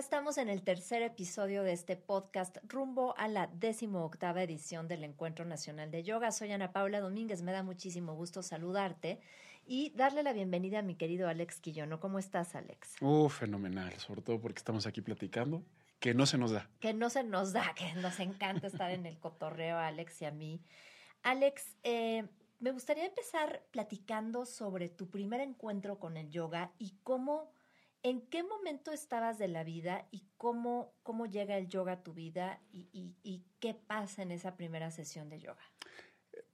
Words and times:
estamos 0.00 0.38
en 0.38 0.48
el 0.48 0.62
tercer 0.62 1.02
episodio 1.02 1.62
de 1.62 1.74
este 1.74 1.94
podcast 1.94 2.56
rumbo 2.66 3.14
a 3.18 3.28
la 3.28 3.48
décimo 3.48 4.02
octava 4.02 4.42
edición 4.42 4.88
del 4.88 5.04
Encuentro 5.04 5.44
Nacional 5.44 5.90
de 5.90 6.02
Yoga. 6.02 6.32
Soy 6.32 6.50
Ana 6.52 6.72
Paula 6.72 7.00
Domínguez, 7.00 7.42
me 7.42 7.52
da 7.52 7.62
muchísimo 7.62 8.14
gusto 8.14 8.42
saludarte 8.42 9.20
y 9.66 9.90
darle 9.90 10.22
la 10.22 10.32
bienvenida 10.32 10.78
a 10.78 10.82
mi 10.82 10.94
querido 10.94 11.28
Alex 11.28 11.60
Quillono. 11.60 12.00
¿Cómo 12.00 12.18
estás, 12.18 12.54
Alex? 12.54 12.96
Uh, 13.02 13.28
fenomenal, 13.28 13.92
sobre 13.98 14.22
todo 14.22 14.40
porque 14.40 14.60
estamos 14.60 14.86
aquí 14.86 15.02
platicando, 15.02 15.62
que 15.98 16.14
no 16.14 16.24
se 16.24 16.38
nos 16.38 16.52
da. 16.52 16.70
Que 16.80 16.94
no 16.94 17.10
se 17.10 17.22
nos 17.22 17.52
da, 17.52 17.74
que 17.74 17.92
nos 18.00 18.20
encanta 18.20 18.68
estar 18.68 18.90
en 18.92 19.04
el 19.04 19.18
cotorreo, 19.18 19.76
Alex 19.76 20.22
y 20.22 20.24
a 20.24 20.30
mí. 20.30 20.62
Alex, 21.22 21.76
eh, 21.82 22.26
me 22.58 22.70
gustaría 22.70 23.04
empezar 23.04 23.66
platicando 23.70 24.46
sobre 24.46 24.88
tu 24.88 25.10
primer 25.10 25.42
encuentro 25.42 25.98
con 25.98 26.16
el 26.16 26.30
yoga 26.30 26.72
y 26.78 26.94
cómo 27.02 27.52
¿En 28.02 28.22
qué 28.22 28.42
momento 28.42 28.92
estabas 28.92 29.38
de 29.38 29.48
la 29.48 29.62
vida 29.62 30.06
y 30.10 30.22
cómo, 30.38 30.94
cómo 31.02 31.26
llega 31.26 31.58
el 31.58 31.68
yoga 31.68 31.92
a 31.92 32.02
tu 32.02 32.14
vida 32.14 32.58
y, 32.72 33.44
qué 33.60 33.74
pasa 33.74 34.22
en 34.22 34.30
esa 34.30 34.56
primera 34.56 34.90
sesión 34.90 35.28
de 35.28 35.38
yoga? 35.38 35.60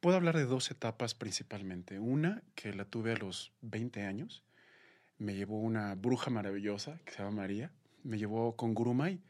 Puedo 0.00 0.16
hablar 0.16 0.36
de 0.36 0.44
dos 0.44 0.72
etapas 0.72 1.14
principalmente. 1.14 2.00
Una, 2.00 2.42
que 2.56 2.72
la 2.72 2.84
tuve 2.84 3.12
a 3.12 3.16
los 3.16 3.52
20 3.60 4.02
años. 4.02 4.42
Me 5.18 5.36
llevó 5.36 5.60
una 5.60 5.94
bruja 5.94 6.30
maravillosa 6.30 6.98
que 7.04 7.12
se 7.12 7.18
llama 7.18 7.42
María. 7.42 7.70
Me 8.02 8.18
llevó 8.18 8.56
con 8.56 8.74
Gurumay 8.74 9.20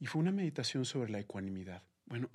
y 0.00 0.06
fue 0.06 0.20
una 0.20 0.32
meditación 0.32 0.84
sobre 0.84 1.10
la 1.12 1.20
ecuanimidad. 1.20 1.84
Bueno, 2.06 2.30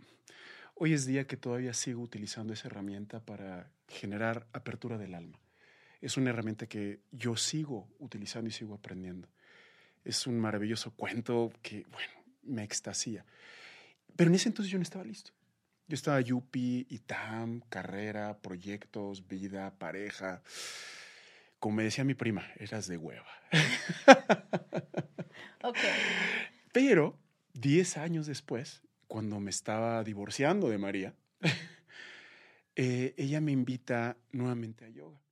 hoy 0.75 0.93
es 0.93 1.05
día 1.05 1.27
que 1.27 1.35
todavía 1.35 1.73
sigo 1.73 2.01
utilizando 2.01 2.53
esa 2.53 2.69
herramienta 2.69 3.19
para 3.19 3.69
generar 3.89 4.47
apertura 4.53 4.97
del 4.97 5.13
alma 5.13 5.39
es 6.01 6.17
una 6.17 6.29
herramienta 6.29 6.67
que 6.67 7.01
yo 7.11 7.35
sigo 7.35 7.87
utilizando 7.99 8.49
y 8.49 8.53
sigo 8.53 8.75
aprendiendo. 8.75 9.27
Es 10.03 10.27
un 10.27 10.39
maravilloso 10.39 10.91
cuento 10.91 11.51
que, 11.61 11.85
bueno, 11.91 12.13
me 12.43 12.63
extasía. 12.63 13.25
Pero 14.15 14.29
en 14.29 14.35
ese 14.35 14.49
entonces 14.49 14.71
yo 14.71 14.77
no 14.77 14.83
estaba 14.83 15.03
listo. 15.03 15.31
Yo 15.87 15.95
estaba 15.95 16.21
yupi, 16.21 16.87
ITAM, 16.89 17.61
carrera, 17.69 18.39
proyectos, 18.39 19.27
vida, 19.27 19.77
pareja. 19.77 20.41
Como 21.59 21.77
me 21.77 21.83
decía 21.83 22.03
mi 22.03 22.15
prima, 22.15 22.47
eras 22.57 22.87
de 22.87 22.97
hueva. 22.97 23.27
ok. 25.63 25.77
Pero 26.71 27.19
10 27.53 27.97
años 27.97 28.25
después, 28.25 28.83
cuando 29.07 29.39
me 29.39 29.49
estaba 29.49 30.03
divorciando 30.03 30.69
de 30.69 30.77
María, 30.77 31.13
eh, 32.75 33.13
ella 33.17 33.41
me 33.41 33.51
invita 33.51 34.17
nuevamente 34.31 34.85
a 34.85 34.89
yoga. 34.89 35.24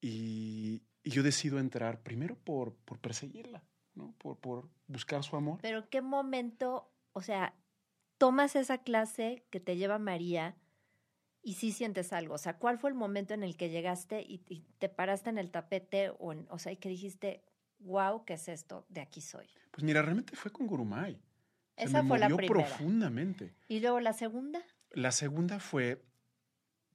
Y, 0.00 0.82
yo 1.04 1.22
decido 1.22 1.58
entrar 1.58 2.02
primero 2.02 2.36
por, 2.36 2.74
por 2.74 2.98
perseguirla, 2.98 3.64
¿no? 3.94 4.14
Por, 4.18 4.36
por 4.36 4.68
buscar 4.88 5.24
su 5.24 5.36
amor. 5.36 5.58
Pero 5.62 5.88
¿qué 5.88 6.02
momento, 6.02 6.92
o 7.12 7.22
sea, 7.22 7.54
tomas 8.18 8.56
esa 8.56 8.78
clase 8.78 9.46
que 9.48 9.58
te 9.58 9.78
lleva 9.78 9.98
María 9.98 10.56
y 11.42 11.54
sí 11.54 11.72
sientes 11.72 12.12
algo? 12.12 12.34
O 12.34 12.38
sea, 12.38 12.58
¿cuál 12.58 12.78
fue 12.78 12.90
el 12.90 12.96
momento 12.96 13.32
en 13.32 13.42
el 13.42 13.56
que 13.56 13.70
llegaste 13.70 14.20
y, 14.20 14.66
te 14.78 14.90
paraste 14.90 15.30
en 15.30 15.38
el 15.38 15.50
tapete 15.50 16.10
o, 16.10 16.34
o 16.50 16.58
sea, 16.58 16.72
y 16.72 16.76
que 16.76 16.90
dijiste, 16.90 17.42
wow, 17.78 18.24
¿qué 18.26 18.34
es 18.34 18.48
esto? 18.48 18.84
De 18.90 19.00
aquí 19.00 19.22
soy. 19.22 19.46
Pues 19.70 19.84
mira, 19.84 20.02
realmente 20.02 20.36
fue 20.36 20.50
con 20.50 20.66
Gurumay. 20.66 21.20
Esa 21.76 22.02
fue 22.04 22.18
la 22.18 22.26
primera. 22.26 22.66
profundamente. 22.66 23.54
¿Y 23.68 23.80
luego 23.80 24.00
la 24.00 24.12
segunda? 24.12 24.60
La 24.90 25.12
segunda 25.12 25.60
fue 25.60 26.04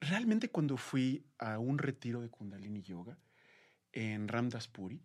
realmente 0.03 0.49
cuando 0.49 0.77
fui 0.77 1.25
a 1.37 1.59
un 1.59 1.77
retiro 1.77 2.21
de 2.21 2.29
Kundalini 2.29 2.81
Yoga 2.81 3.17
en 3.91 4.27
Ramdaspuri, 4.27 5.01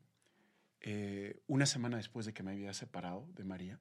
eh, 0.81 1.41
una 1.47 1.67
semana 1.67 1.97
después 1.97 2.27
de 2.27 2.33
que 2.33 2.43
me 2.43 2.53
había 2.53 2.73
separado 2.73 3.27
de 3.35 3.45
María, 3.45 3.81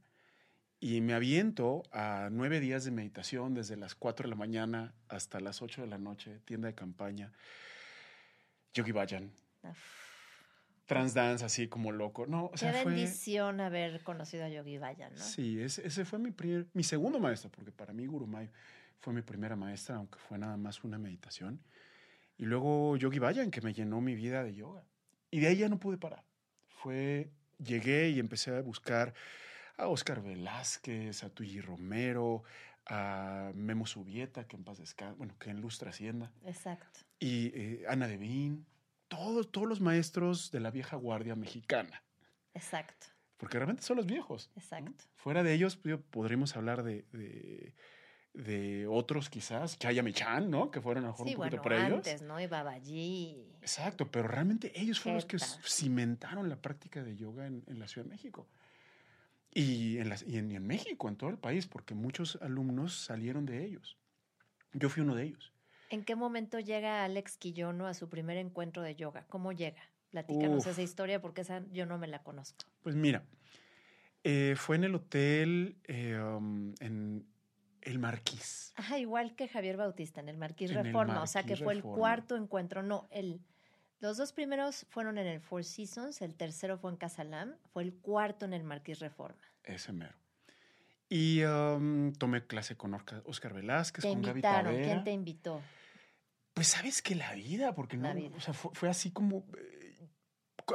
y 0.80 1.02
me 1.02 1.14
aviento 1.14 1.84
a 1.92 2.30
nueve 2.32 2.60
días 2.60 2.86
de 2.86 2.92
meditación 2.92 3.56
desde 3.56 3.78
las 3.78 3.96
cuatro 3.96 4.24
de 4.26 4.30
la 4.30 4.36
mañana 4.36 4.94
hasta 5.08 5.40
las 5.40 5.62
ocho 5.62 5.82
de 5.82 5.88
la 5.88 5.98
noche, 5.98 6.40
tienda 6.46 6.68
de 6.68 6.76
campaña, 6.76 7.32
Yogi 8.74 8.92
Bajan. 8.92 9.32
Transdance 10.86 11.44
así 11.44 11.68
como 11.68 11.92
loco. 11.92 12.28
No, 12.28 12.52
Qué 12.58 12.72
bendición 12.72 13.60
haber 13.60 14.04
conocido 14.04 14.46
a 14.46 14.50
Yogi 14.50 14.78
Bajan, 14.78 15.14
¿no? 15.16 15.22
Sí, 15.22 15.60
ese, 15.60 15.86
ese, 15.86 16.06
fue 16.06 16.20
mi 16.20 16.32
primer, 16.32 16.68
mi 16.74 16.84
segundo 16.84 17.20
maestro, 17.20 17.50
porque 17.50 17.72
para 17.72 17.92
mí 17.92 18.06
Gurumay 18.06 18.50
fue 19.00 19.14
mi 19.14 19.22
primera 19.22 19.56
maestra, 19.56 19.96
aunque 19.96 20.20
fue 20.20 20.38
nada 20.38 20.58
más 20.58 20.84
una 20.84 20.98
meditación. 20.98 21.62
Y 22.38 22.46
luego 22.46 22.98
Yogi 22.98 23.20
Bayan, 23.20 23.52
que 23.52 23.62
me 23.62 23.74
llenó 23.74 24.02
mi 24.02 24.16
vida 24.16 24.44
de 24.44 24.54
yoga. 24.54 24.86
Y 25.32 25.40
de 25.40 25.48
ahí 25.48 25.58
ya 25.58 25.70
no 25.70 25.80
pude 25.80 25.98
parar. 25.98 26.24
Fue, 26.68 27.32
llegué 27.58 28.10
y 28.10 28.20
empecé 28.20 28.56
a 28.56 28.62
buscar 28.62 29.14
a 29.78 29.88
Oscar 29.88 30.22
Velázquez, 30.22 31.24
a 31.24 31.30
Tuyi 31.30 31.62
Romero, 31.62 32.44
a 32.86 33.52
Memo 33.56 33.86
Subieta, 33.86 34.48
que 34.48 34.56
en 34.56 34.64
paz 34.64 34.78
descansa, 34.78 35.16
bueno, 35.18 35.36
que 35.40 35.50
en 35.50 35.62
luz 35.62 35.78
trascienda. 35.78 36.32
Exacto. 36.46 37.02
Y 37.20 37.52
eh, 37.56 37.86
Ana 37.88 38.08
Devine, 38.08 38.64
todos, 39.08 39.52
todos 39.52 39.68
los 39.68 39.82
maestros 39.82 40.52
de 40.52 40.60
la 40.60 40.72
vieja 40.72 40.96
guardia 40.96 41.36
mexicana. 41.36 42.04
Exacto. 42.54 43.08
Porque 43.38 43.58
realmente 43.58 43.84
son 43.84 43.98
los 43.98 44.06
viejos. 44.06 44.50
Exacto. 44.56 45.04
Fuera 45.16 45.44
de 45.44 45.54
ellos, 45.54 45.76
pues, 45.78 46.00
podríamos 46.10 46.56
hablar 46.56 46.84
de 46.84 47.06
de 47.12 47.74
otros 48.90 49.30
quizás, 49.30 49.78
Chaya 49.80 50.04
Michan, 50.04 50.50
¿no? 50.50 50.70
Que 50.72 50.82
fueron 50.82 51.06
a 51.06 51.08
lo 51.08 51.14
mejor 51.14 51.28
sí, 51.28 51.34
un 51.34 51.38
poquito 51.38 51.58
bueno, 51.58 51.64
para 51.64 51.88
ellos. 51.88 51.98
antes, 51.98 52.22
¿no? 52.22 52.40
Y 52.40 52.48
Babaji. 52.48 53.38
Exacto, 53.62 54.10
pero 54.10 54.28
realmente 54.28 54.72
ellos 54.80 55.00
fueron 55.00 55.18
los 55.18 55.26
que 55.26 55.38
cimentaron 55.40 56.50
la 56.50 56.58
práctica 56.58 57.04
de 57.04 57.16
yoga 57.16 57.48
en, 57.48 57.64
la 57.68 57.88
Ciudad 57.88 58.06
de 58.06 58.12
México. 58.12 58.48
Y 59.54 59.98
en, 59.98 60.14
y 60.28 60.38
en, 60.38 60.68
México, 60.68 61.10
en 61.10 61.16
todo 61.16 61.30
el 61.30 61.38
país, 61.38 61.68
porque 61.68 61.96
muchos 61.96 62.38
alumnos 62.42 62.94
salieron 62.94 63.46
de 63.46 63.66
ellos. 63.66 63.98
Yo 64.74 64.90
fui 64.90 65.02
uno 65.02 65.16
de 65.16 65.24
ellos. 65.24 65.54
¿En 65.90 66.04
qué 66.04 66.16
momento 66.16 66.60
llega 66.60 67.04
Alex 67.06 67.38
Quillono 67.38 67.88
a 67.88 67.94
su 67.94 68.10
primer 68.10 68.38
encuentro 68.38 68.84
de 68.84 68.96
yoga? 68.96 69.26
¿Cómo 69.30 69.52
llega? 69.52 69.82
Platícanos 70.12 70.66
esa 70.68 70.82
historia 70.82 71.22
porque 71.22 71.42
esa 71.42 71.64
yo 71.72 71.86
no 71.86 71.98
me 71.98 72.08
la 72.08 72.24
conozco. 72.24 72.66
Pues 72.82 72.96
mira, 72.96 73.24
eh, 74.24 74.56
fue 74.58 74.76
en 74.76 74.84
el 74.84 74.96
hotel 74.96 75.78
eh, 75.86 76.20
um, 76.20 76.74
en, 76.80 77.26
el 77.88 78.00
Marquís. 78.00 78.74
Ajá, 78.76 79.00
igual 79.00 79.36
que 79.36 79.48
Javier 79.48 79.78
Bautista 79.78 80.20
en 80.20 80.30
el 80.30 80.38
Marquís 80.38 80.74
Reforma, 80.74 81.22
o 81.22 81.28
sea 81.28 81.44
que 81.44 81.56
fue 81.56 81.74
el 81.74 81.82
cuarto 81.82 82.36
encuentro, 82.36 82.84
no, 82.84 83.08
el, 83.12 83.40
los 84.00 84.18
dos 84.18 84.34
primeros 84.34 84.86
fueron 84.90 85.18
en 85.18 85.26
el 85.26 85.40
Four 85.40 85.64
Seasons, 85.64 86.22
el 86.22 86.36
tercero 86.36 86.78
fue 86.78 86.92
en 86.92 86.98
Casalam, 86.98 87.56
fue 87.72 87.84
el 87.84 87.94
cuarto 87.94 88.46
en 88.46 88.54
el 88.54 88.64
Marquís 88.64 89.00
Reforma. 89.00 89.42
Ese 89.64 89.94
mero. 89.94 90.16
Y 91.10 91.44
um, 91.44 92.12
tomé 92.14 92.46
clase 92.46 92.76
con 92.76 92.94
Oscar 92.94 93.54
Velázquez, 93.54 94.04
con 94.04 94.22
Gaby 94.22 94.42
¿Quién 94.42 95.04
te 95.06 95.12
invitó? 95.12 95.62
Pues 96.54 96.68
sabes 96.68 97.02
que 97.02 97.16
la 97.16 97.34
vida, 97.34 97.74
porque 97.74 97.98
no, 97.98 98.10
o 98.36 98.40
sea, 98.42 98.54
fue, 98.54 98.90
así 98.90 99.12
como, 99.12 99.46
eh, 99.58 100.10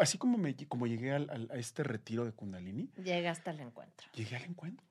así 0.01 0.17
como, 0.17 0.39
me, 0.39 0.57
como 0.69 0.87
llegué 0.87 1.13
al, 1.13 1.51
a 1.51 1.57
este 1.57 1.83
retiro 1.83 2.25
de 2.25 2.33
Kundalini. 2.33 2.91
Llegaste 3.03 3.51
al 3.51 3.61
encuentro. 3.61 4.09
Llegué 4.15 4.37
al 4.37 4.45
encuentro. 4.45 4.87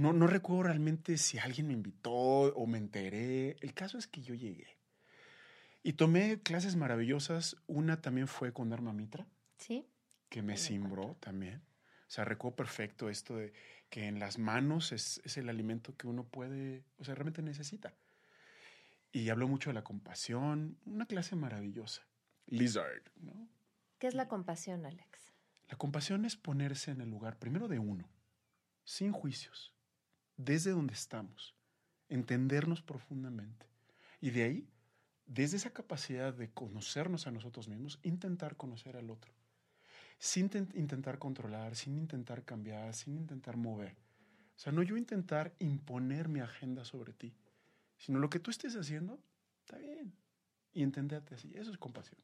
No, 0.00 0.14
no 0.14 0.26
recuerdo 0.26 0.62
realmente 0.62 1.18
si 1.18 1.38
alguien 1.38 1.66
me 1.66 1.74
invitó 1.74 2.10
o 2.10 2.66
me 2.66 2.78
enteré. 2.78 3.56
El 3.60 3.74
caso 3.74 3.98
es 3.98 4.06
que 4.06 4.22
yo 4.22 4.34
llegué. 4.34 4.78
Y 5.82 5.92
tomé 5.92 6.40
clases 6.40 6.74
maravillosas. 6.74 7.56
Una 7.66 8.00
también 8.00 8.26
fue 8.26 8.54
con 8.54 8.70
Dharma 8.70 8.94
Mitra. 8.94 9.26
Sí. 9.58 9.86
Que 10.30 10.40
me 10.40 10.56
simbró 10.56 11.18
también. 11.20 11.56
O 12.08 12.10
sea, 12.10 12.24
recuerdo 12.24 12.56
perfecto 12.56 13.10
esto 13.10 13.36
de 13.36 13.52
que 13.90 14.06
en 14.06 14.18
las 14.18 14.38
manos 14.38 14.92
es, 14.92 15.20
es, 15.22 15.36
el 15.36 15.50
alimento 15.50 15.94
que 15.94 16.06
uno 16.06 16.24
puede, 16.24 16.82
o 16.96 17.04
sea, 17.04 17.14
realmente 17.14 17.42
necesita. 17.42 17.92
Y 19.12 19.28
habló 19.28 19.48
mucho 19.48 19.68
de 19.68 19.74
la 19.74 19.84
compasión. 19.84 20.78
Una 20.86 21.04
clase 21.04 21.36
maravillosa. 21.36 22.06
Lizard, 22.46 23.02
¿no? 23.16 23.50
¿Qué 23.98 24.06
es 24.06 24.14
la 24.14 24.28
compasión, 24.28 24.86
Alex? 24.86 25.34
La 25.68 25.76
compasión 25.76 26.24
es 26.24 26.36
ponerse 26.36 26.90
en 26.90 27.02
el 27.02 27.10
lugar 27.10 27.38
primero 27.38 27.68
de 27.68 27.78
uno, 27.78 28.08
sin 28.84 29.12
juicios 29.12 29.74
desde 30.44 30.70
donde 30.70 30.94
estamos, 30.94 31.54
entendernos 32.08 32.82
profundamente. 32.82 33.66
Y 34.20 34.30
de 34.30 34.42
ahí, 34.44 34.68
desde 35.26 35.56
esa 35.56 35.70
capacidad 35.70 36.34
de 36.34 36.50
conocernos 36.50 37.26
a 37.26 37.30
nosotros 37.30 37.68
mismos, 37.68 37.98
intentar 38.02 38.56
conocer 38.56 38.96
al 38.96 39.10
otro. 39.10 39.32
Sin 40.18 40.50
intentar 40.74 41.18
controlar, 41.18 41.76
sin 41.76 41.96
intentar 41.96 42.44
cambiar, 42.44 42.94
sin 42.94 43.16
intentar 43.16 43.56
mover. 43.56 43.96
O 44.54 44.58
sea, 44.58 44.72
no 44.72 44.82
yo 44.82 44.96
intentar 44.96 45.54
imponer 45.58 46.28
mi 46.28 46.40
agenda 46.40 46.84
sobre 46.84 47.14
ti, 47.14 47.34
sino 47.96 48.18
lo 48.18 48.28
que 48.28 48.38
tú 48.38 48.50
estés 48.50 48.76
haciendo, 48.76 49.18
está 49.60 49.78
bien. 49.78 50.12
Y 50.72 50.82
entenderte 50.82 51.34
así. 51.34 51.50
Eso 51.54 51.70
es 51.70 51.78
compasión. 51.78 52.20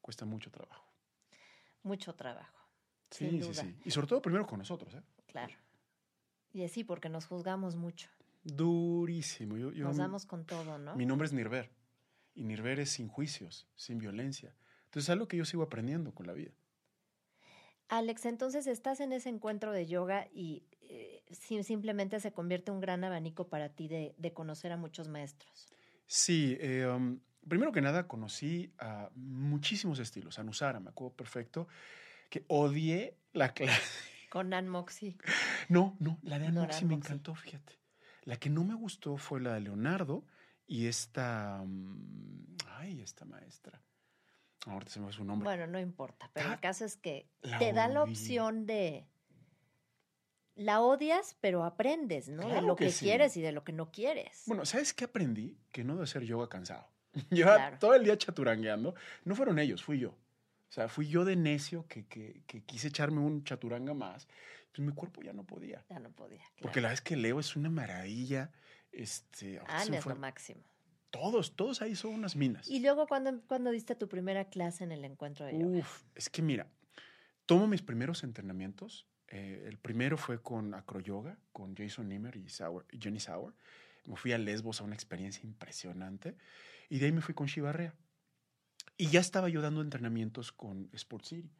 Cuesta 0.00 0.26
mucho 0.26 0.50
trabajo. 0.50 0.86
Mucho 1.82 2.14
trabajo. 2.14 2.68
Sí, 3.10 3.40
sí, 3.42 3.54
sí. 3.54 3.76
Y 3.84 3.90
sobre 3.90 4.06
todo 4.06 4.20
primero 4.20 4.46
con 4.46 4.58
nosotros, 4.58 4.94
¿eh? 4.94 5.02
Claro. 5.26 5.54
Y 6.56 6.64
así, 6.64 6.84
porque 6.84 7.10
nos 7.10 7.26
juzgamos 7.26 7.76
mucho. 7.76 8.08
Durísimo. 8.42 9.58
Yo, 9.58 9.70
nos 9.72 9.98
damos 9.98 10.24
con 10.24 10.46
todo, 10.46 10.78
¿no? 10.78 10.96
Mi 10.96 11.04
nombre 11.04 11.26
es 11.26 11.34
Nirver. 11.34 11.70
Y 12.34 12.44
Nirver 12.44 12.80
es 12.80 12.88
sin 12.88 13.08
juicios, 13.08 13.68
sin 13.76 13.98
violencia. 13.98 14.54
Entonces 14.86 15.04
es 15.04 15.10
algo 15.10 15.28
que 15.28 15.36
yo 15.36 15.44
sigo 15.44 15.62
aprendiendo 15.62 16.14
con 16.14 16.26
la 16.26 16.32
vida. 16.32 16.52
Alex, 17.88 18.24
entonces 18.24 18.66
estás 18.66 19.00
en 19.00 19.12
ese 19.12 19.28
encuentro 19.28 19.70
de 19.70 19.86
yoga 19.86 20.28
y 20.32 20.64
eh, 20.80 21.22
simplemente 21.62 22.20
se 22.20 22.32
convierte 22.32 22.70
un 22.70 22.80
gran 22.80 23.04
abanico 23.04 23.48
para 23.48 23.68
ti 23.68 23.86
de, 23.86 24.14
de 24.16 24.32
conocer 24.32 24.72
a 24.72 24.78
muchos 24.78 25.08
maestros. 25.08 25.68
Sí, 26.06 26.56
eh, 26.58 26.86
um, 26.86 27.20
primero 27.46 27.70
que 27.70 27.82
nada 27.82 28.08
conocí 28.08 28.72
a 28.78 29.10
muchísimos 29.14 29.98
estilos. 29.98 30.38
A 30.38 30.42
Nusara, 30.42 30.80
me 30.80 30.88
acuerdo 30.88 31.14
perfecto, 31.14 31.68
que 32.30 32.46
odié 32.48 33.14
la 33.34 33.52
clase. 33.52 34.15
Con 34.36 34.52
Ann 34.52 34.68
Moxie. 34.68 35.16
No, 35.70 35.96
no, 35.98 36.18
la 36.22 36.38
de 36.38 36.48
Ann 36.48 36.56
Moxie 36.56 36.84
me 36.84 36.92
encantó, 36.92 37.34
fíjate. 37.34 37.72
La 38.24 38.36
que 38.36 38.50
no 38.50 38.64
me 38.64 38.74
gustó 38.74 39.16
fue 39.16 39.40
la 39.40 39.54
de 39.54 39.60
Leonardo 39.60 40.26
y 40.66 40.88
esta. 40.88 41.58
Um, 41.62 42.44
ay, 42.76 43.00
esta 43.00 43.24
maestra. 43.24 43.80
Ahorita 44.66 44.92
se 44.92 45.00
me 45.00 45.06
va 45.06 45.12
su 45.12 45.24
nombre. 45.24 45.46
Bueno, 45.46 45.66
no 45.66 45.80
importa, 45.80 46.30
pero 46.34 46.52
el 46.52 46.60
caso 46.60 46.84
es 46.84 46.98
que 46.98 47.30
te 47.58 47.72
da 47.72 47.88
la 47.88 48.02
opción 48.02 48.66
de. 48.66 49.06
La 50.54 50.82
odias, 50.82 51.38
pero 51.40 51.64
aprendes, 51.64 52.28
¿no? 52.28 52.46
de 52.46 52.60
lo 52.60 52.76
que, 52.76 52.90
quieres 52.90 53.38
y 53.38 53.40
de 53.40 53.52
lo 53.52 53.64
que 53.64 53.72
no 53.72 53.90
quieres. 53.90 54.42
Bueno, 54.44 54.66
¿sabes 54.66 54.92
qué 54.92 55.04
aprendí? 55.04 55.56
Que 55.72 55.82
no 55.82 55.94
debe 55.94 56.06
ser 56.06 56.24
yoga 56.24 56.50
cansado. 56.50 56.86
Lleva 57.30 57.78
todo 57.78 57.94
el 57.94 58.04
día 58.04 58.18
chaturangueando. 58.18 58.94
No 59.24 59.34
fueron 59.34 59.58
ellos, 59.58 59.82
fui 59.82 59.98
yo. 59.98 60.14
O 60.68 60.72
sea, 60.72 60.88
fui 60.88 61.08
yo 61.08 61.24
de 61.24 61.36
necio 61.36 61.86
que, 61.86 62.06
que, 62.06 62.42
que, 62.46 62.62
quise 62.62 62.88
echarme 62.88 63.20
un 63.20 63.44
chaturanga 63.44 63.94
más. 63.94 64.26
Pues 64.72 64.86
mi 64.86 64.92
cuerpo 64.92 65.22
ya 65.22 65.32
no 65.32 65.44
podía. 65.44 65.84
Ya 65.88 65.98
no 66.00 66.10
podía. 66.10 66.42
Porque 66.60 66.80
la 66.80 66.90
vez 66.90 67.00
que 67.00 67.16
leo 67.16 67.40
es 67.40 67.56
una 67.56 67.70
maravilla. 67.70 68.50
Este, 68.92 69.60
ah, 69.68 69.82
es 69.82 70.06
lo 70.06 70.16
máximo. 70.16 70.62
Todos, 71.10 71.54
todos 71.56 71.82
ahí 71.82 71.94
son 71.94 72.14
unas 72.14 72.36
minas. 72.36 72.68
¿Y 72.68 72.80
luego 72.80 73.06
cuando, 73.06 73.40
cuando 73.46 73.70
diste 73.70 73.94
tu 73.94 74.08
primera 74.08 74.46
clase 74.46 74.84
en 74.84 74.92
el 74.92 75.04
encuentro 75.04 75.46
de 75.46 75.52
yoga? 75.52 75.78
Uf, 75.78 76.02
es 76.14 76.28
que 76.28 76.42
mira, 76.42 76.66
tomo 77.46 77.66
mis 77.66 77.82
primeros 77.82 78.24
entrenamientos. 78.24 79.06
Eh, 79.28 79.64
el 79.66 79.78
primero 79.78 80.16
fue 80.16 80.42
con 80.42 80.74
acroyoga, 80.74 81.38
con 81.52 81.74
Jason 81.74 82.08
Nimmer 82.08 82.36
y, 82.36 82.46
Jenny 82.98 83.20
Sauer. 83.20 83.54
Me 84.04 84.16
fui 84.16 84.32
a 84.32 84.38
Lesbos 84.38 84.80
a 84.80 84.84
una 84.84 84.94
experiencia 84.94 85.42
impresionante. 85.44 86.36
Y 86.88 86.98
de 86.98 87.06
ahí 87.06 87.12
me 87.12 87.20
fui 87.20 87.34
con 87.34 87.46
Shibarrea. 87.46 87.94
Y 88.96 89.08
ya 89.08 89.20
estaba 89.20 89.48
yo 89.48 89.60
dando 89.60 89.82
entrenamientos 89.82 90.52
con 90.52 90.88
Sport 90.92 91.24
City. 91.24 91.50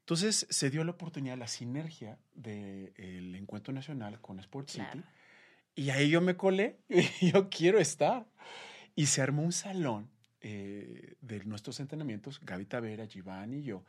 Entonces 0.00 0.46
se 0.50 0.70
dio 0.70 0.84
la 0.84 0.92
oportunidad, 0.92 1.36
la 1.36 1.48
sinergia 1.48 2.18
del 2.34 3.34
encuentro 3.34 3.74
nacional 3.74 4.20
con 4.20 4.38
Sport 4.38 4.68
City. 4.68 5.02
Y 5.74 5.90
ahí 5.90 6.08
yo 6.08 6.20
me 6.20 6.36
colé, 6.36 6.78
yo 7.20 7.50
quiero 7.50 7.78
estar. 7.78 8.26
Y 8.94 9.06
se 9.06 9.20
armó 9.20 9.42
un 9.42 9.52
salón 9.52 10.08
eh, 10.40 11.16
de 11.20 11.44
nuestros 11.44 11.80
entrenamientos, 11.80 12.40
Gaby 12.40 12.66
Tavera, 12.66 13.04
Giovanni 13.04 13.58
y 13.58 13.62
yo. 13.64 13.84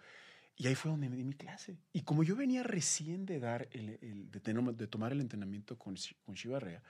Y 0.55 0.65
ahí 0.65 0.73
fue 0.73 0.89
donde 0.89 1.07
me 1.07 1.15
di 1.15 1.23
mi 1.23 1.35
clase. 1.35 1.77
Y 1.93 2.01
como 2.01 2.23
yo 2.23 2.35
venía 2.35 2.63
recién 2.63 3.27
de 3.27 3.39
dar 3.39 3.69
el, 3.71 4.31
de, 4.31 4.87
tomar 4.87 5.11
el 5.11 5.21
entrenamiento 5.21 5.77
con, 5.77 5.95
con 6.25 6.33
Shibarrea, 6.33 6.81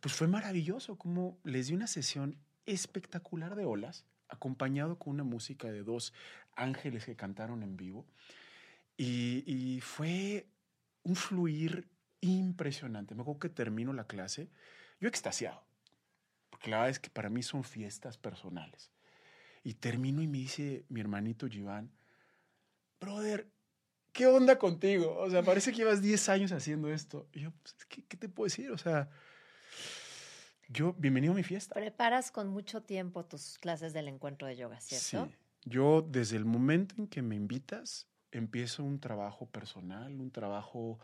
pues 0.00 0.14
fue 0.14 0.28
maravilloso, 0.28 0.98
como 0.98 1.38
les 1.44 1.68
di 1.68 1.74
una 1.74 1.86
sesión 1.86 2.36
espectacular 2.66 3.54
de 3.54 3.64
olas, 3.64 4.04
acompañado 4.30 4.98
con 4.98 5.14
una 5.14 5.24
música 5.24 5.70
de 5.70 5.82
dos 5.82 6.12
ángeles 6.54 7.04
que 7.04 7.16
cantaron 7.16 7.62
en 7.62 7.76
vivo. 7.76 8.06
Y, 8.96 9.80
fue 9.82 10.46
un 11.04 11.16
fluir 11.16 11.88
impresionante. 12.20 13.14
Me 13.14 13.22
acuerdo 13.22 13.40
que 13.40 13.48
termino 13.48 13.94
la 13.94 14.06
clase, 14.06 14.50
yo 15.00 15.08
extasiado, 15.08 15.62
porque 16.50 16.70
es 16.88 16.98
que 16.98 17.08
para 17.08 17.30
mí 17.30 17.42
son 17.42 17.64
fiestas 17.64 18.18
personales. 18.18 18.90
Y 19.64 19.74
termino 19.74 20.20
y 20.20 20.26
me 20.26 20.38
dice 20.38 20.84
mi 20.90 21.00
hermanito 21.00 21.48
Giván, 21.48 21.90
brother, 23.00 23.48
¿qué 24.12 24.26
onda 24.26 24.58
contigo? 24.58 25.16
O 25.16 25.30
sea, 25.30 25.42
parece 25.42 25.70
que 25.70 25.78
llevas 25.78 26.02
10 26.02 26.28
años 26.28 26.52
haciendo 26.52 26.92
esto. 26.92 27.26
Y 27.32 27.40
yo, 27.40 27.52
pues, 27.62 27.74
¿qué, 27.88 28.04
¿qué, 28.04 28.18
te 28.18 28.28
puedo 28.28 28.46
decir? 28.46 28.70
O 28.70 28.78
sea, 28.78 29.08
yo, 30.72 30.94
bienvenido 30.98 31.32
a 31.32 31.36
mi 31.36 31.42
fiesta. 31.42 31.74
Preparas 31.74 32.30
con 32.30 32.48
mucho 32.48 32.82
tiempo 32.82 33.24
tus 33.24 33.58
clases 33.58 33.92
del 33.92 34.08
encuentro 34.08 34.46
de 34.46 34.56
yoga, 34.56 34.80
¿cierto? 34.80 35.28
Sí. 35.30 35.36
Yo, 35.64 36.00
desde 36.02 36.36
el 36.36 36.44
momento 36.44 36.94
en 36.96 37.08
que 37.08 37.22
me 37.22 37.34
invitas, 37.34 38.06
empiezo 38.30 38.84
un 38.84 39.00
trabajo 39.00 39.46
personal, 39.46 40.20
un 40.20 40.30
trabajo 40.30 40.98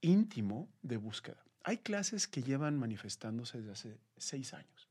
íntimo 0.00 0.68
de 0.82 0.96
búsqueda. 0.96 1.44
Hay 1.64 1.78
clases 1.78 2.28
que 2.28 2.42
llevan 2.42 2.78
manifestándose 2.78 3.58
desde 3.58 3.72
hace 3.72 3.98
seis 4.16 4.54
años, 4.54 4.88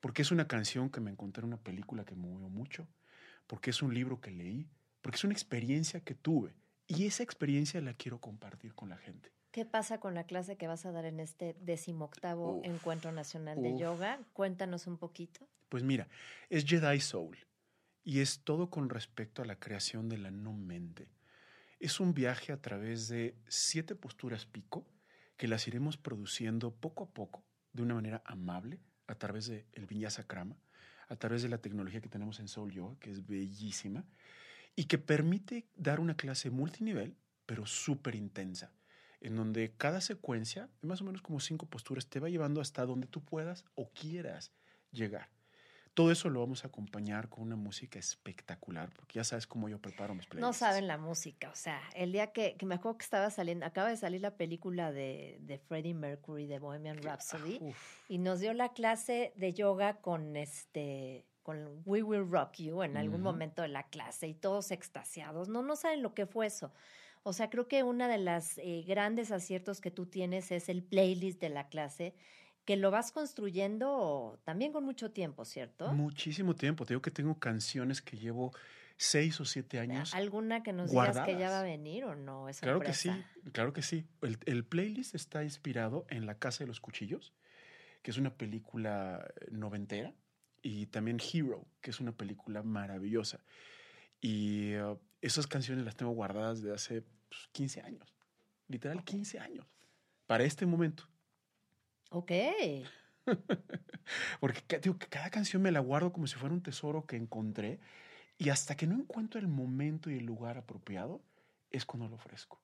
porque 0.00 0.22
es 0.22 0.32
una 0.32 0.48
canción 0.48 0.90
que 0.90 1.00
me 1.00 1.10
encontré 1.10 1.42
en 1.42 1.48
una 1.48 1.56
película 1.56 2.04
que 2.04 2.16
me 2.16 2.26
movió 2.26 2.48
mucho, 2.48 2.88
porque 3.46 3.70
es 3.70 3.80
un 3.80 3.94
libro 3.94 4.20
que 4.20 4.32
leí, 4.32 4.68
porque 5.00 5.16
es 5.16 5.24
una 5.24 5.32
experiencia 5.32 6.00
que 6.00 6.14
tuve 6.14 6.54
y 6.86 7.06
esa 7.06 7.22
experiencia 7.22 7.80
la 7.80 7.94
quiero 7.94 8.18
compartir 8.20 8.74
con 8.74 8.88
la 8.88 8.96
gente. 8.96 9.30
¿Qué 9.54 9.64
pasa 9.64 10.00
con 10.00 10.16
la 10.16 10.24
clase 10.24 10.56
que 10.56 10.66
vas 10.66 10.84
a 10.84 10.90
dar 10.90 11.04
en 11.04 11.20
este 11.20 11.54
decimoctavo 11.60 12.60
Encuentro 12.64 13.12
Nacional 13.12 13.62
de 13.62 13.78
Yoga? 13.78 14.18
Cuéntanos 14.32 14.88
un 14.88 14.98
poquito. 14.98 15.46
Pues 15.68 15.84
mira, 15.84 16.08
es 16.50 16.64
Jedi 16.64 16.98
Soul 16.98 17.38
y 18.02 18.18
es 18.18 18.40
todo 18.40 18.68
con 18.68 18.90
respecto 18.90 19.42
a 19.42 19.44
la 19.44 19.60
creación 19.60 20.08
de 20.08 20.18
la 20.18 20.32
no 20.32 20.54
mente. 20.54 21.06
Es 21.78 22.00
un 22.00 22.14
viaje 22.14 22.50
a 22.50 22.60
través 22.60 23.06
de 23.06 23.36
siete 23.46 23.94
posturas 23.94 24.44
pico 24.44 24.88
que 25.36 25.46
las 25.46 25.68
iremos 25.68 25.98
produciendo 25.98 26.74
poco 26.74 27.04
a 27.04 27.10
poco 27.10 27.44
de 27.72 27.82
una 27.82 27.94
manera 27.94 28.24
amable 28.24 28.80
a 29.06 29.14
través 29.14 29.46
del 29.46 29.64
el 29.74 29.86
Vinyasa 29.86 30.26
Krama, 30.26 30.56
a 31.06 31.14
través 31.14 31.44
de 31.44 31.48
la 31.48 31.58
tecnología 31.58 32.00
que 32.00 32.08
tenemos 32.08 32.40
en 32.40 32.48
Soul 32.48 32.72
Yoga, 32.72 32.96
que 32.98 33.12
es 33.12 33.24
bellísima, 33.24 34.04
y 34.74 34.86
que 34.86 34.98
permite 34.98 35.68
dar 35.76 36.00
una 36.00 36.16
clase 36.16 36.50
multinivel, 36.50 37.14
pero 37.46 37.66
súper 37.66 38.16
intensa, 38.16 38.72
en 39.24 39.36
donde 39.36 39.72
cada 39.76 40.00
secuencia, 40.02 40.68
de 40.82 40.88
más 40.88 41.00
o 41.00 41.04
menos 41.04 41.22
como 41.22 41.40
cinco 41.40 41.66
posturas, 41.66 42.06
te 42.06 42.20
va 42.20 42.28
llevando 42.28 42.60
hasta 42.60 42.84
donde 42.84 43.06
tú 43.06 43.24
puedas 43.24 43.64
o 43.74 43.88
quieras 43.88 44.52
llegar. 44.92 45.30
Todo 45.94 46.10
eso 46.10 46.28
lo 46.28 46.40
vamos 46.40 46.64
a 46.64 46.68
acompañar 46.68 47.28
con 47.28 47.44
una 47.44 47.56
música 47.56 47.98
espectacular, 47.98 48.90
porque 48.94 49.14
ya 49.14 49.24
sabes 49.24 49.46
cómo 49.46 49.68
yo 49.68 49.78
preparo 49.78 50.14
mis 50.14 50.26
playlists. 50.26 50.46
No 50.46 50.52
saben 50.52 50.86
la 50.86 50.98
música, 50.98 51.50
o 51.50 51.54
sea, 51.54 51.80
el 51.94 52.12
día 52.12 52.32
que, 52.32 52.56
me 52.66 52.74
acuerdo 52.74 52.98
que 52.98 53.04
estaba 53.04 53.30
saliendo, 53.30 53.64
acaba 53.64 53.88
de 53.88 53.96
salir 53.96 54.20
la 54.20 54.36
película 54.36 54.92
de, 54.92 55.38
de 55.40 55.58
Freddie 55.58 55.94
Mercury, 55.94 56.46
de 56.46 56.58
Bohemian 56.58 57.00
Rhapsody, 57.02 57.60
y 58.08 58.18
nos 58.18 58.40
dio 58.40 58.52
la 58.52 58.72
clase 58.72 59.32
de 59.36 59.54
yoga 59.54 59.96
con 59.98 60.36
este 60.36 61.24
con 61.44 61.82
We 61.84 62.02
Will 62.02 62.28
Rock 62.28 62.54
You 62.56 62.82
en 62.82 62.96
algún 62.96 63.20
momento 63.20 63.60
de 63.60 63.68
la 63.68 63.82
clase 63.84 64.26
y 64.26 64.34
todos 64.34 64.70
extasiados. 64.70 65.48
No, 65.48 65.62
no 65.62 65.76
saben 65.76 66.02
lo 66.02 66.14
que 66.14 66.24
fue 66.24 66.46
eso. 66.46 66.72
O 67.24 67.32
sea, 67.32 67.50
creo 67.50 67.66
que 67.66 67.82
una 67.82 68.06
de 68.06 68.18
las 68.18 68.58
eh, 68.58 68.84
grandes 68.86 69.32
aciertos 69.32 69.80
que 69.80 69.90
tú 69.90 70.06
tienes 70.06 70.52
es 70.52 70.68
el 70.68 70.82
playlist 70.82 71.40
de 71.40 71.48
la 71.48 71.68
clase 71.68 72.14
que 72.64 72.76
lo 72.76 72.90
vas 72.90 73.12
construyendo 73.12 74.40
también 74.44 74.72
con 74.72 74.84
mucho 74.84 75.10
tiempo, 75.10 75.44
¿cierto? 75.44 75.92
Muchísimo 75.92 76.54
tiempo. 76.54 76.84
Te 76.84 76.94
digo 76.94 77.02
que 77.02 77.10
tengo 77.10 77.38
canciones 77.38 78.00
que 78.00 78.16
llevo 78.16 78.52
seis 78.96 79.40
o 79.40 79.44
siete 79.44 79.78
años. 79.78 80.14
¿Alguna 80.14 80.62
que 80.62 80.72
nos 80.72 80.90
digas 80.90 81.18
que 81.20 81.38
ya 81.38 81.50
va 81.50 81.60
a 81.60 81.62
venir 81.62 82.04
o 82.04 82.14
no? 82.14 82.46
claro 82.60 82.80
que 82.80 82.94
sí, 82.94 83.10
claro 83.52 83.72
que 83.72 83.82
sí. 83.82 84.06
El, 84.46 84.64
playlist 84.64 85.14
está 85.14 85.44
inspirado 85.44 86.06
en 86.08 86.26
La 86.26 86.38
Casa 86.38 86.64
de 86.64 86.68
los 86.68 86.80
Cuchillos, 86.80 87.34
que 88.02 88.10
es 88.10 88.18
una 88.18 88.34
película 88.34 89.26
eh, 89.40 89.46
noventera, 89.50 90.14
y 90.62 90.86
también 90.86 91.18
Hero, 91.20 91.66
que 91.80 91.90
es 91.90 92.00
una 92.00 92.12
película 92.12 92.62
maravillosa. 92.62 93.40
Y 94.20 94.74
uh, 94.76 94.98
esas 95.24 95.46
canciones 95.46 95.84
las 95.84 95.96
tengo 95.96 96.12
guardadas 96.12 96.62
de 96.62 96.74
hace 96.74 97.02
15 97.52 97.80
pues, 97.80 97.86
años, 97.86 98.14
literal 98.68 99.02
15 99.02 99.38
años, 99.38 99.66
para 100.26 100.44
este 100.44 100.66
momento. 100.66 101.08
Ok. 102.10 102.30
Porque 104.40 104.78
digo, 104.80 104.96
cada 105.08 105.30
canción 105.30 105.62
me 105.62 105.72
la 105.72 105.80
guardo 105.80 106.12
como 106.12 106.26
si 106.26 106.36
fuera 106.36 106.54
un 106.54 106.62
tesoro 106.62 107.06
que 107.06 107.16
encontré 107.16 107.80
y 108.36 108.50
hasta 108.50 108.76
que 108.76 108.86
no 108.86 108.96
encuentro 108.96 109.40
el 109.40 109.48
momento 109.48 110.10
y 110.10 110.18
el 110.18 110.26
lugar 110.26 110.58
apropiado 110.58 111.22
es 111.70 111.86
cuando 111.86 112.06
lo 112.08 112.16
ofrezco. 112.16 112.60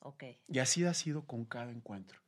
Ok. 0.00 0.24
Y 0.48 0.58
así 0.58 0.84
ha 0.84 0.92
sido 0.92 1.24
con 1.24 1.46
cada 1.46 1.72
encuentro. 1.72 2.20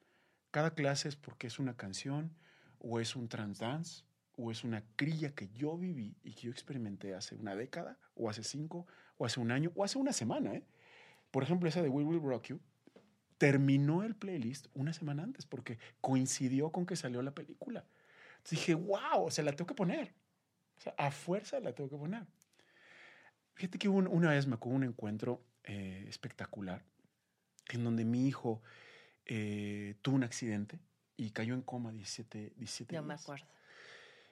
Cada 0.50 0.74
clase 0.74 1.08
es 1.08 1.16
porque 1.16 1.46
es 1.46 1.58
una 1.58 1.76
canción 1.76 2.34
o 2.78 3.00
es 3.00 3.14
un 3.16 3.28
trans 3.28 3.58
dance 3.58 4.04
o 4.34 4.50
es 4.50 4.64
una 4.64 4.82
crilla 4.96 5.34
que 5.34 5.50
yo 5.50 5.76
viví 5.76 6.16
y 6.22 6.32
que 6.32 6.42
yo 6.42 6.50
experimenté 6.52 7.14
hace 7.14 7.34
una 7.34 7.54
década 7.54 7.98
o 8.14 8.30
hace 8.30 8.42
cinco 8.42 8.86
o 9.18 9.26
hace 9.26 9.40
un 9.40 9.50
año 9.50 9.70
o 9.74 9.84
hace 9.84 9.98
una 9.98 10.12
semana. 10.12 10.54
¿eh? 10.54 10.64
Por 11.30 11.42
ejemplo, 11.42 11.68
esa 11.68 11.82
de 11.82 11.88
We 11.88 12.04
Will 12.04 12.22
Rock 12.22 12.46
You 12.46 12.60
terminó 13.36 14.02
el 14.02 14.16
playlist 14.16 14.66
una 14.74 14.92
semana 14.92 15.22
antes 15.22 15.46
porque 15.46 15.78
coincidió 16.00 16.70
con 16.70 16.86
que 16.86 16.96
salió 16.96 17.22
la 17.22 17.34
película. 17.34 17.84
Entonces 18.38 18.58
dije, 18.58 18.74
wow, 18.74 19.24
o 19.26 19.30
sea, 19.30 19.44
la 19.44 19.52
tengo 19.52 19.66
que 19.66 19.74
poner. 19.74 20.12
O 20.78 20.80
sea, 20.80 20.94
a 20.98 21.10
fuerza 21.10 21.60
la 21.60 21.72
tengo 21.72 21.90
que 21.90 21.96
poner. 21.96 22.26
Fíjate 23.54 23.78
que 23.78 23.88
una 23.88 24.30
vez 24.30 24.46
me 24.46 24.54
acuerdo 24.54 24.76
un 24.76 24.84
encuentro 24.84 25.42
eh, 25.64 26.04
espectacular 26.08 26.84
en 27.70 27.84
donde 27.84 28.04
mi 28.04 28.26
hijo 28.26 28.62
eh, 29.26 29.96
tuvo 30.02 30.16
un 30.16 30.24
accidente 30.24 30.78
y 31.16 31.30
cayó 31.30 31.54
en 31.54 31.62
coma 31.62 31.92
17, 31.92 32.54
17 32.56 32.94
Yo 32.94 33.02
me 33.02 33.14
acuerdo. 33.14 33.46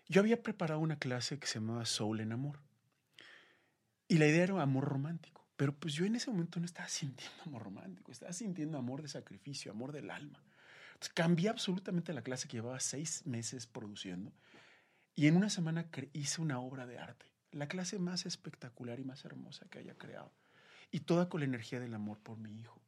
Yo 0.09 0.21
había 0.21 0.43
preparado 0.43 0.81
una 0.81 0.99
clase 0.99 1.39
que 1.39 1.47
se 1.47 1.59
llamaba 1.59 1.85
Soul 1.85 2.21
en 2.21 2.33
Amor. 2.33 2.61
Y 4.09 4.19
la 4.19 4.27
idea 4.27 4.45
era 4.45 4.63
amor 4.63 4.85
romántico. 4.85 5.47
Pero 5.57 5.75
pues 5.75 5.95
yo 5.95 6.05
en 6.05 6.17
ese 6.17 6.31
momento 6.31 6.61
no 6.61 6.67
estaba 6.67 6.89
sintiendo 6.89 7.43
amor 7.45 7.65
romántico, 7.65 8.13
estaba 8.13 8.33
sintiendo 8.33 8.79
amor 8.79 9.03
de 9.03 9.09
sacrificio, 9.09 9.73
amor 9.73 9.93
del 9.93 10.11
alma. 10.11 10.43
Entonces 10.89 11.13
cambié 11.15 11.49
absolutamente 11.49 12.13
la 12.13 12.23
clase 12.23 12.49
que 12.49 12.59
llevaba 12.59 12.81
seis 12.81 13.27
meses 13.27 13.67
produciendo 13.67 14.33
y 15.15 15.27
en 15.27 15.37
una 15.37 15.51
semana 15.51 15.89
hice 16.13 16.41
una 16.43 16.61
obra 16.61 16.87
de 16.87 16.99
arte, 16.99 17.27
la 17.53 17.69
clase 17.69 17.99
más 17.99 18.27
espectacular 18.27 19.01
y 19.01 19.05
más 19.05 19.25
hermosa 19.25 19.67
que 19.71 19.79
haya 19.79 19.95
creado. 19.95 20.31
Y 20.91 21.01
toda 21.01 21.29
con 21.29 21.41
la 21.41 21.47
energía 21.47 21.81
del 21.81 21.95
amor 21.95 22.19
por 22.21 22.39
mi 22.39 22.61
hijo. 22.61 22.81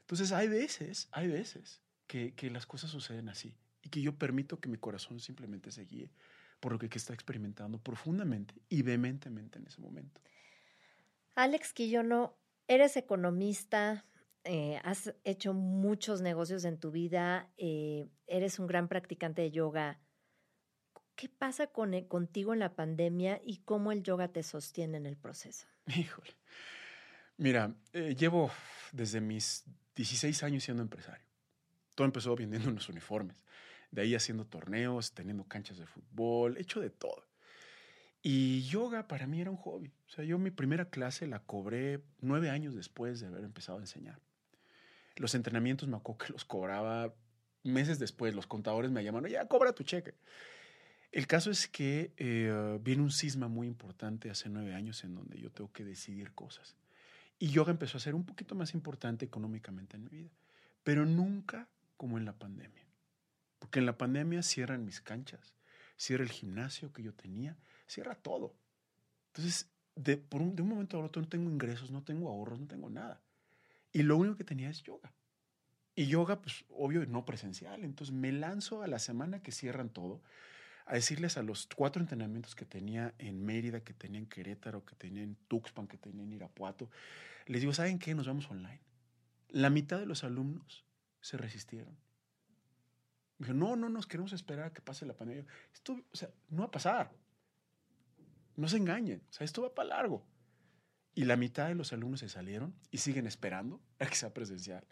Entonces 0.00 0.32
hay 0.32 0.48
veces, 0.48 1.08
hay 1.12 1.28
veces 1.28 1.80
que, 2.06 2.34
que 2.34 2.50
las 2.50 2.66
cosas 2.66 2.90
suceden 2.90 3.28
así 3.28 3.54
y 3.82 3.88
que 3.88 4.02
yo 4.02 4.16
permito 4.16 4.60
que 4.60 4.68
mi 4.68 4.76
corazón 4.76 5.18
simplemente 5.18 5.72
se 5.72 5.84
guíe 5.84 6.10
por 6.60 6.72
lo 6.72 6.78
que, 6.78 6.88
que 6.88 6.98
está 6.98 7.14
experimentando 7.14 7.78
profundamente 7.78 8.54
y 8.68 8.82
vehementemente 8.82 9.58
en 9.58 9.66
ese 9.66 9.80
momento. 9.80 10.20
Alex 11.34 11.72
Quillono, 11.72 12.36
eres 12.68 12.96
economista, 12.96 14.04
eh, 14.44 14.80
has 14.84 15.14
hecho 15.24 15.54
muchos 15.54 16.20
negocios 16.20 16.64
en 16.64 16.78
tu 16.78 16.90
vida, 16.90 17.50
eh, 17.56 18.08
eres 18.26 18.58
un 18.58 18.66
gran 18.66 18.88
practicante 18.88 19.42
de 19.42 19.50
yoga. 19.50 20.00
¿Qué 21.14 21.28
pasa 21.28 21.68
con, 21.68 21.94
e, 21.94 22.06
contigo 22.08 22.52
en 22.52 22.58
la 22.58 22.74
pandemia 22.74 23.40
y 23.44 23.58
cómo 23.58 23.92
el 23.92 24.02
yoga 24.02 24.28
te 24.28 24.42
sostiene 24.42 24.96
en 24.96 25.06
el 25.06 25.16
proceso? 25.16 25.66
Híjole. 25.86 26.36
Mira, 27.36 27.74
eh, 27.92 28.14
llevo 28.14 28.50
desde 28.92 29.20
mis 29.20 29.64
16 29.94 30.42
años 30.42 30.64
siendo 30.64 30.82
empresario. 30.82 31.24
Todo 31.94 32.06
empezó 32.06 32.34
vendiendo 32.34 32.68
unos 32.68 32.88
uniformes. 32.88 33.44
De 33.90 34.02
ahí 34.02 34.14
haciendo 34.14 34.46
torneos, 34.46 35.12
teniendo 35.12 35.44
canchas 35.44 35.78
de 35.78 35.86
fútbol, 35.86 36.56
hecho 36.56 36.80
de 36.80 36.90
todo. 36.90 37.26
Y 38.22 38.62
yoga 38.62 39.08
para 39.08 39.26
mí 39.26 39.40
era 39.40 39.50
un 39.50 39.56
hobby. 39.56 39.92
O 40.06 40.10
sea, 40.10 40.24
yo 40.24 40.38
mi 40.38 40.50
primera 40.50 40.88
clase 40.88 41.26
la 41.26 41.40
cobré 41.40 42.02
nueve 42.20 42.50
años 42.50 42.74
después 42.74 43.20
de 43.20 43.26
haber 43.26 43.44
empezado 43.44 43.78
a 43.78 43.80
enseñar. 43.80 44.20
Los 45.16 45.34
entrenamientos 45.34 45.88
me 45.88 45.96
acuerdo 45.96 46.26
que 46.26 46.32
los 46.32 46.44
cobraba 46.44 47.12
meses 47.64 47.98
después. 47.98 48.34
Los 48.34 48.46
contadores 48.46 48.90
me 48.92 49.02
llamaron, 49.02 49.28
ya 49.28 49.48
cobra 49.48 49.72
tu 49.72 49.82
cheque. 49.82 50.14
El 51.10 51.26
caso 51.26 51.50
es 51.50 51.68
que 51.68 52.14
eh, 52.16 52.78
viene 52.80 53.02
un 53.02 53.10
cisma 53.10 53.48
muy 53.48 53.66
importante 53.66 54.30
hace 54.30 54.48
nueve 54.48 54.74
años 54.74 55.04
en 55.04 55.14
donde 55.14 55.38
yo 55.38 55.50
tengo 55.50 55.70
que 55.72 55.84
decidir 55.84 56.32
cosas. 56.32 56.76
Y 57.38 57.48
yoga 57.48 57.72
empezó 57.72 57.98
a 57.98 58.00
ser 58.00 58.14
un 58.14 58.24
poquito 58.24 58.54
más 58.54 58.72
importante 58.72 59.24
económicamente 59.24 59.96
en 59.96 60.04
mi 60.04 60.10
vida, 60.10 60.30
pero 60.84 61.04
nunca 61.04 61.68
como 61.96 62.16
en 62.16 62.24
la 62.24 62.32
pandemia. 62.32 62.86
Porque 63.58 63.80
en 63.80 63.86
la 63.86 63.98
pandemia 63.98 64.42
cierran 64.42 64.84
mis 64.84 65.00
canchas, 65.00 65.54
cierra 65.96 66.24
el 66.24 66.30
gimnasio 66.30 66.92
que 66.92 67.02
yo 67.02 67.12
tenía, 67.12 67.58
cierra 67.92 68.14
todo. 68.14 68.54
Entonces, 69.28 69.68
de, 69.94 70.16
por 70.16 70.40
un, 70.42 70.56
de 70.56 70.62
un 70.62 70.68
momento 70.68 70.98
a 70.98 71.04
otro 71.04 71.22
no 71.22 71.28
tengo 71.28 71.50
ingresos, 71.50 71.90
no 71.90 72.02
tengo 72.02 72.28
ahorros, 72.28 72.60
no 72.60 72.66
tengo 72.66 72.90
nada. 72.90 73.20
Y 73.92 74.02
lo 74.02 74.16
único 74.16 74.36
que 74.36 74.44
tenía 74.44 74.70
es 74.70 74.82
yoga. 74.82 75.12
Y 75.94 76.06
yoga, 76.06 76.40
pues 76.40 76.64
obvio, 76.70 77.04
no 77.06 77.24
presencial. 77.24 77.84
Entonces 77.84 78.14
me 78.14 78.32
lanzo 78.32 78.82
a 78.82 78.86
la 78.86 78.98
semana 78.98 79.42
que 79.42 79.52
cierran 79.52 79.90
todo 79.90 80.22
a 80.86 80.94
decirles 80.94 81.36
a 81.36 81.42
los 81.42 81.68
cuatro 81.74 82.02
entrenamientos 82.02 82.54
que 82.54 82.64
tenía 82.64 83.14
en 83.18 83.44
Mérida, 83.44 83.80
que 83.84 83.92
tenía 83.92 84.18
en 84.18 84.26
Querétaro, 84.26 84.84
que 84.84 84.96
tenía 84.96 85.22
en 85.22 85.36
Tuxpan, 85.48 85.86
que 85.86 85.98
tenía 85.98 86.24
en 86.24 86.32
Irapuato, 86.32 86.90
les 87.46 87.60
digo, 87.60 87.72
¿saben 87.72 87.98
qué? 87.98 88.14
Nos 88.14 88.26
vamos 88.26 88.50
online. 88.50 88.80
La 89.48 89.70
mitad 89.70 89.98
de 89.98 90.06
los 90.06 90.24
alumnos 90.24 90.84
se 91.20 91.36
resistieron. 91.36 91.96
Me 93.38 93.46
dijo, 93.46 93.54
no, 93.54 93.76
no 93.76 93.88
nos 93.88 94.06
queremos 94.06 94.32
esperar 94.32 94.66
a 94.66 94.72
que 94.72 94.80
pase 94.80 95.06
la 95.06 95.14
pandemia. 95.14 95.44
Esto, 95.72 96.00
o 96.12 96.16
sea, 96.16 96.30
no 96.50 96.62
va 96.62 96.66
a 96.66 96.70
pasar. 96.70 97.12
No 98.56 98.68
se 98.68 98.76
engañen. 98.76 99.22
O 99.30 99.32
sea, 99.32 99.44
esto 99.44 99.62
va 99.62 99.74
para 99.74 99.88
largo. 99.88 100.24
Y 101.14 101.24
la 101.24 101.36
mitad 101.36 101.68
de 101.68 101.74
los 101.74 101.92
alumnos 101.92 102.20
se 102.20 102.28
salieron 102.28 102.74
y 102.90 102.98
siguen 102.98 103.26
esperando 103.26 103.80
a 103.98 104.06
que 104.06 104.14
sea 104.14 104.32
presencial. 104.32 104.84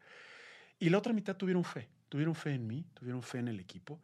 Y 0.78 0.90
la 0.90 0.98
otra 0.98 1.12
mitad 1.12 1.36
tuvieron 1.36 1.64
fe. 1.64 1.88
Tuvieron 2.08 2.34
fe 2.34 2.54
en 2.54 2.66
mí, 2.66 2.84
tuvieron 2.94 3.22
fe 3.22 3.38
en 3.38 3.48
el 3.48 3.60
equipo. 3.60 4.00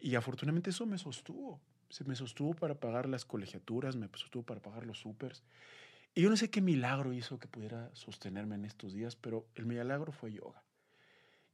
Y 0.00 0.14
afortunadamente 0.14 0.70
eso 0.70 0.86
me 0.86 0.98
sostuvo. 0.98 1.60
Se 1.88 2.04
me 2.04 2.16
sostuvo 2.16 2.54
para 2.54 2.74
pagar 2.74 3.08
las 3.08 3.24
colegiaturas, 3.24 3.96
me 3.96 4.08
sostuvo 4.14 4.42
para 4.42 4.60
pagar 4.60 4.86
los 4.86 4.98
supers. 4.98 5.42
Y 6.14 6.22
yo 6.22 6.30
no 6.30 6.36
sé 6.36 6.50
qué 6.50 6.60
milagro 6.60 7.12
hizo 7.12 7.38
que 7.38 7.48
pudiera 7.48 7.90
sostenerme 7.94 8.54
en 8.54 8.64
estos 8.64 8.92
días, 8.92 9.16
pero 9.16 9.46
el 9.54 9.66
milagro 9.66 10.12
fue 10.12 10.32
yoga. 10.32 10.62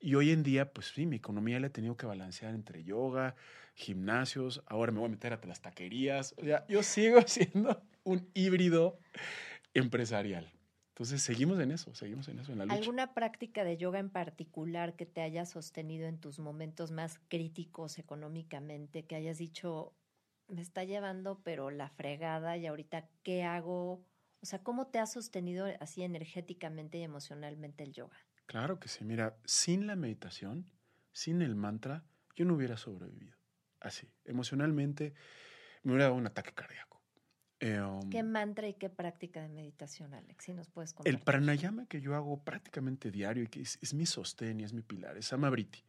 Y 0.00 0.14
hoy 0.14 0.30
en 0.30 0.42
día, 0.42 0.72
pues 0.72 0.88
sí, 0.88 1.06
mi 1.06 1.16
economía 1.16 1.58
la 1.58 1.66
he 1.66 1.70
tenido 1.70 1.96
que 1.96 2.06
balancear 2.06 2.54
entre 2.54 2.84
yoga, 2.84 3.34
gimnasios, 3.74 4.62
ahora 4.66 4.92
me 4.92 5.00
voy 5.00 5.06
a 5.06 5.10
meter 5.10 5.32
a 5.32 5.40
las 5.44 5.60
taquerías. 5.60 6.34
O 6.38 6.44
sea, 6.44 6.66
yo 6.68 6.82
sigo 6.82 7.20
siendo 7.26 7.82
un 8.04 8.30
híbrido 8.34 8.98
empresarial. 9.74 10.52
Entonces, 10.90 11.22
seguimos 11.22 11.60
en 11.60 11.70
eso, 11.70 11.94
seguimos 11.94 12.28
en 12.28 12.40
eso, 12.40 12.52
en 12.52 12.58
la 12.58 12.64
lucha. 12.64 12.76
¿Alguna 12.76 13.14
práctica 13.14 13.62
de 13.62 13.76
yoga 13.76 14.00
en 14.00 14.10
particular 14.10 14.96
que 14.96 15.06
te 15.06 15.20
haya 15.20 15.46
sostenido 15.46 16.08
en 16.08 16.18
tus 16.18 16.40
momentos 16.40 16.90
más 16.90 17.20
críticos 17.28 17.98
económicamente, 17.98 19.04
que 19.04 19.14
hayas 19.14 19.38
dicho, 19.38 19.94
me 20.48 20.60
está 20.60 20.82
llevando, 20.82 21.40
pero 21.44 21.70
la 21.70 21.88
fregada 21.88 22.56
y 22.56 22.66
ahorita, 22.66 23.08
¿qué 23.22 23.44
hago? 23.44 24.04
O 24.40 24.46
sea, 24.46 24.60
¿cómo 24.62 24.88
te 24.88 24.98
ha 24.98 25.06
sostenido 25.06 25.66
así 25.78 26.02
energéticamente 26.02 26.98
y 26.98 27.02
emocionalmente 27.02 27.84
el 27.84 27.92
yoga? 27.92 28.18
Claro 28.48 28.80
que 28.80 28.88
sí. 28.88 29.04
Mira, 29.04 29.36
sin 29.44 29.86
la 29.86 29.94
meditación, 29.94 30.72
sin 31.12 31.42
el 31.42 31.54
mantra, 31.54 32.02
yo 32.34 32.46
no 32.46 32.54
hubiera 32.54 32.78
sobrevivido. 32.78 33.36
Así, 33.78 34.08
emocionalmente, 34.24 35.12
me 35.82 35.92
hubiera 35.92 36.06
dado 36.06 36.16
un 36.16 36.26
ataque 36.26 36.52
cardíaco. 36.54 36.88
¿Qué 37.60 38.18
em, 38.18 38.30
mantra 38.30 38.66
y 38.66 38.74
qué 38.74 38.88
práctica 38.88 39.42
de 39.42 39.48
meditación, 39.48 40.14
Alex? 40.14 40.44
Si 40.44 40.54
nos 40.54 40.68
puedes 40.68 40.94
El 41.04 41.18
pranayama 41.18 41.86
que 41.86 42.00
yo 42.00 42.14
hago 42.14 42.42
prácticamente 42.42 43.10
diario 43.10 43.42
y 43.42 43.48
que 43.48 43.60
es, 43.60 43.94
mi 43.94 44.06
sostén 44.06 44.60
y 44.60 44.64
es 44.64 44.72
mi 44.72 44.82
pilar, 44.82 45.18
es 45.18 45.26
Samabriti. 45.26 45.84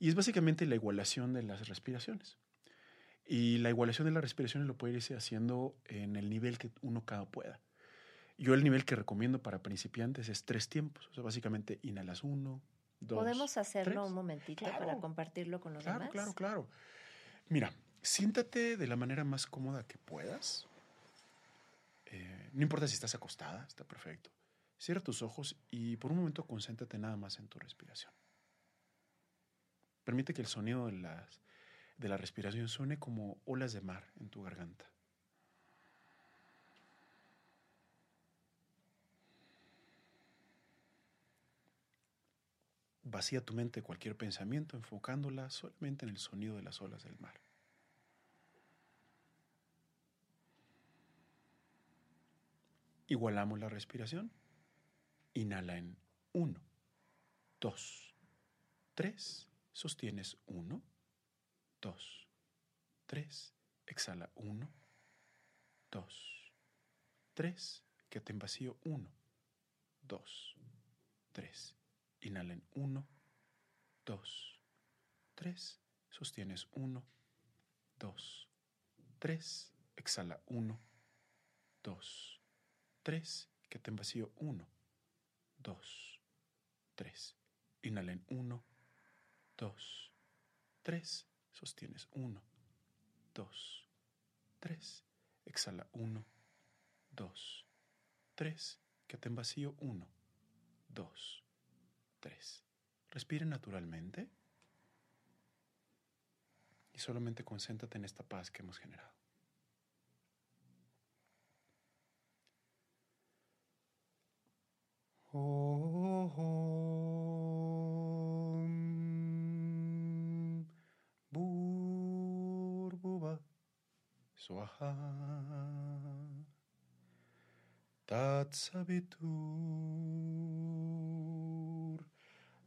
Y 0.00 0.08
es 0.08 0.16
básicamente 0.16 0.66
la 0.66 0.74
igualación 0.74 1.34
de 1.34 1.44
las 1.44 1.68
respiraciones. 1.68 2.36
Y 3.24 3.58
la 3.58 3.70
igualación 3.70 4.06
de 4.06 4.12
las 4.12 4.22
respiraciones 4.22 4.66
lo 4.66 4.76
puede 4.76 4.94
irse 4.94 5.14
haciendo 5.14 5.76
en 5.84 6.16
el 6.16 6.28
nivel 6.30 6.58
que 6.58 6.70
uno 6.80 7.04
cada 7.04 7.26
pueda. 7.26 7.60
Yo 8.38 8.54
el 8.54 8.62
nivel 8.62 8.84
que 8.84 8.96
recomiendo 8.96 9.42
para 9.42 9.62
principiantes 9.62 10.28
es 10.28 10.44
tres 10.44 10.68
tiempos. 10.68 11.08
O 11.08 11.14
sea, 11.14 11.22
básicamente 11.22 11.78
inhalas 11.82 12.22
uno, 12.22 12.60
dos. 13.00 13.18
¿Podemos 13.18 13.56
hacerlo 13.56 14.06
un 14.06 14.12
momentito 14.12 14.64
para 14.64 14.98
compartirlo 14.98 15.60
con 15.60 15.74
los 15.74 15.84
demás? 15.84 16.10
Claro, 16.10 16.34
claro, 16.34 16.34
claro. 16.34 16.68
Mira, 17.48 17.72
siéntate 18.02 18.76
de 18.76 18.86
la 18.86 18.96
manera 18.96 19.24
más 19.24 19.46
cómoda 19.46 19.86
que 19.86 19.98
puedas. 19.98 20.66
Eh, 22.06 22.50
no 22.52 22.62
importa 22.62 22.86
si 22.86 22.94
estás 22.94 23.14
acostada, 23.14 23.64
está 23.66 23.84
perfecto. 23.84 24.30
Cierra 24.78 25.00
tus 25.00 25.22
ojos 25.22 25.56
y 25.70 25.96
por 25.96 26.12
un 26.12 26.18
momento 26.18 26.46
concéntrate 26.46 26.98
nada 26.98 27.16
más 27.16 27.38
en 27.38 27.48
tu 27.48 27.58
respiración. 27.58 28.12
Permite 30.04 30.34
que 30.34 30.42
el 30.42 30.46
sonido 30.46 30.86
de, 30.86 30.92
las, 30.92 31.40
de 31.96 32.08
la 32.08 32.16
respiración 32.16 32.68
suene 32.68 32.98
como 32.98 33.40
olas 33.44 33.72
de 33.72 33.80
mar 33.80 34.12
en 34.20 34.28
tu 34.28 34.42
garganta. 34.42 34.84
Vacía 43.08 43.40
tu 43.40 43.54
mente 43.54 43.82
cualquier 43.82 44.16
pensamiento 44.16 44.76
enfocándola 44.76 45.48
solamente 45.48 46.04
en 46.04 46.10
el 46.10 46.18
sonido 46.18 46.56
de 46.56 46.62
las 46.62 46.82
olas 46.82 47.04
del 47.04 47.16
mar. 47.20 47.40
Igualamos 53.06 53.60
la 53.60 53.68
respiración. 53.68 54.32
Inhala 55.34 55.76
en 55.76 55.96
1, 56.32 56.60
2, 57.60 58.14
3. 58.96 59.48
Sostienes 59.72 60.36
1, 60.46 60.82
2, 61.82 62.28
3. 63.06 63.54
Exhala 63.86 64.30
1, 64.34 64.68
2, 65.92 66.52
3. 67.34 67.84
Quédate 68.10 68.32
en 68.32 68.38
vacío 68.40 68.76
1, 68.82 69.08
2, 70.08 70.56
3. 71.30 71.76
Inhala 72.26 72.54
en 72.54 72.64
1, 72.74 73.06
2, 74.04 74.60
3. 75.36 75.80
Sostienes 76.10 76.66
1, 76.72 77.04
2, 78.00 78.48
3. 79.20 79.72
Exhala 79.94 80.42
1, 80.46 80.80
2, 81.84 82.40
3. 83.04 83.50
Quédate 83.68 83.90
en 83.90 83.96
vacío 83.96 84.32
1, 84.38 84.68
2, 85.58 86.20
3. 86.96 87.36
Inhala 87.82 88.10
en 88.10 88.24
1, 88.28 88.64
2, 89.56 90.12
3. 90.82 91.26
Sostienes 91.52 92.08
1, 92.10 92.42
2, 93.34 93.88
3. 94.58 95.04
Exhala 95.44 95.88
1, 95.92 96.24
2, 97.12 97.66
3. 98.34 98.80
Quédate 99.06 99.28
en 99.28 99.34
vacío 99.36 99.76
1, 99.78 100.08
2, 100.88 101.08
3. 101.08 101.45
Respire 103.08 103.44
naturalmente 103.44 104.28
y 106.92 106.98
solamente 106.98 107.44
concéntrate 107.44 107.98
en 107.98 108.04
esta 108.04 108.22
paz 108.22 108.50
que 108.50 108.62
hemos 108.62 108.78
generado. 108.78 109.16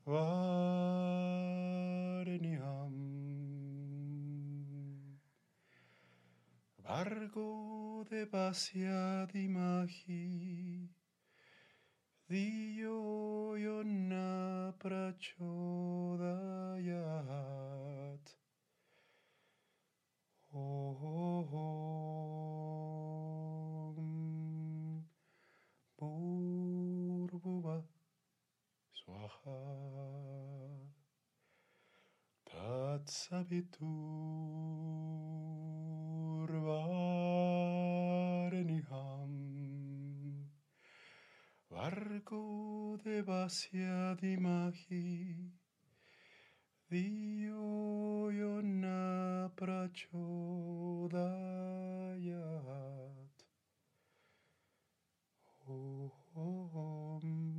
Vareniam. 0.09 1.45
Vargo 6.81 8.03
de 8.09 8.25
Basia 8.25 9.27
di 9.31 9.47
Magi, 9.47 10.89
Dio 12.27 13.53
Iona 13.55 14.73
Prachodayat. 14.81 15.45
Oh, 20.51 20.97
oh, 21.03 21.53
oh. 21.53 22.18
Swaha 29.09 29.57
Tatsavitur 32.45 33.69
Vareniham 36.67 36.93
Vargo 41.71 42.97
de 43.03 43.17
Vasia 43.23 44.15
Dimahi 44.21 45.07
Dio 46.91 48.29
yona 48.29 49.49
prachodayat. 49.57 50.19
Om 55.67 57.58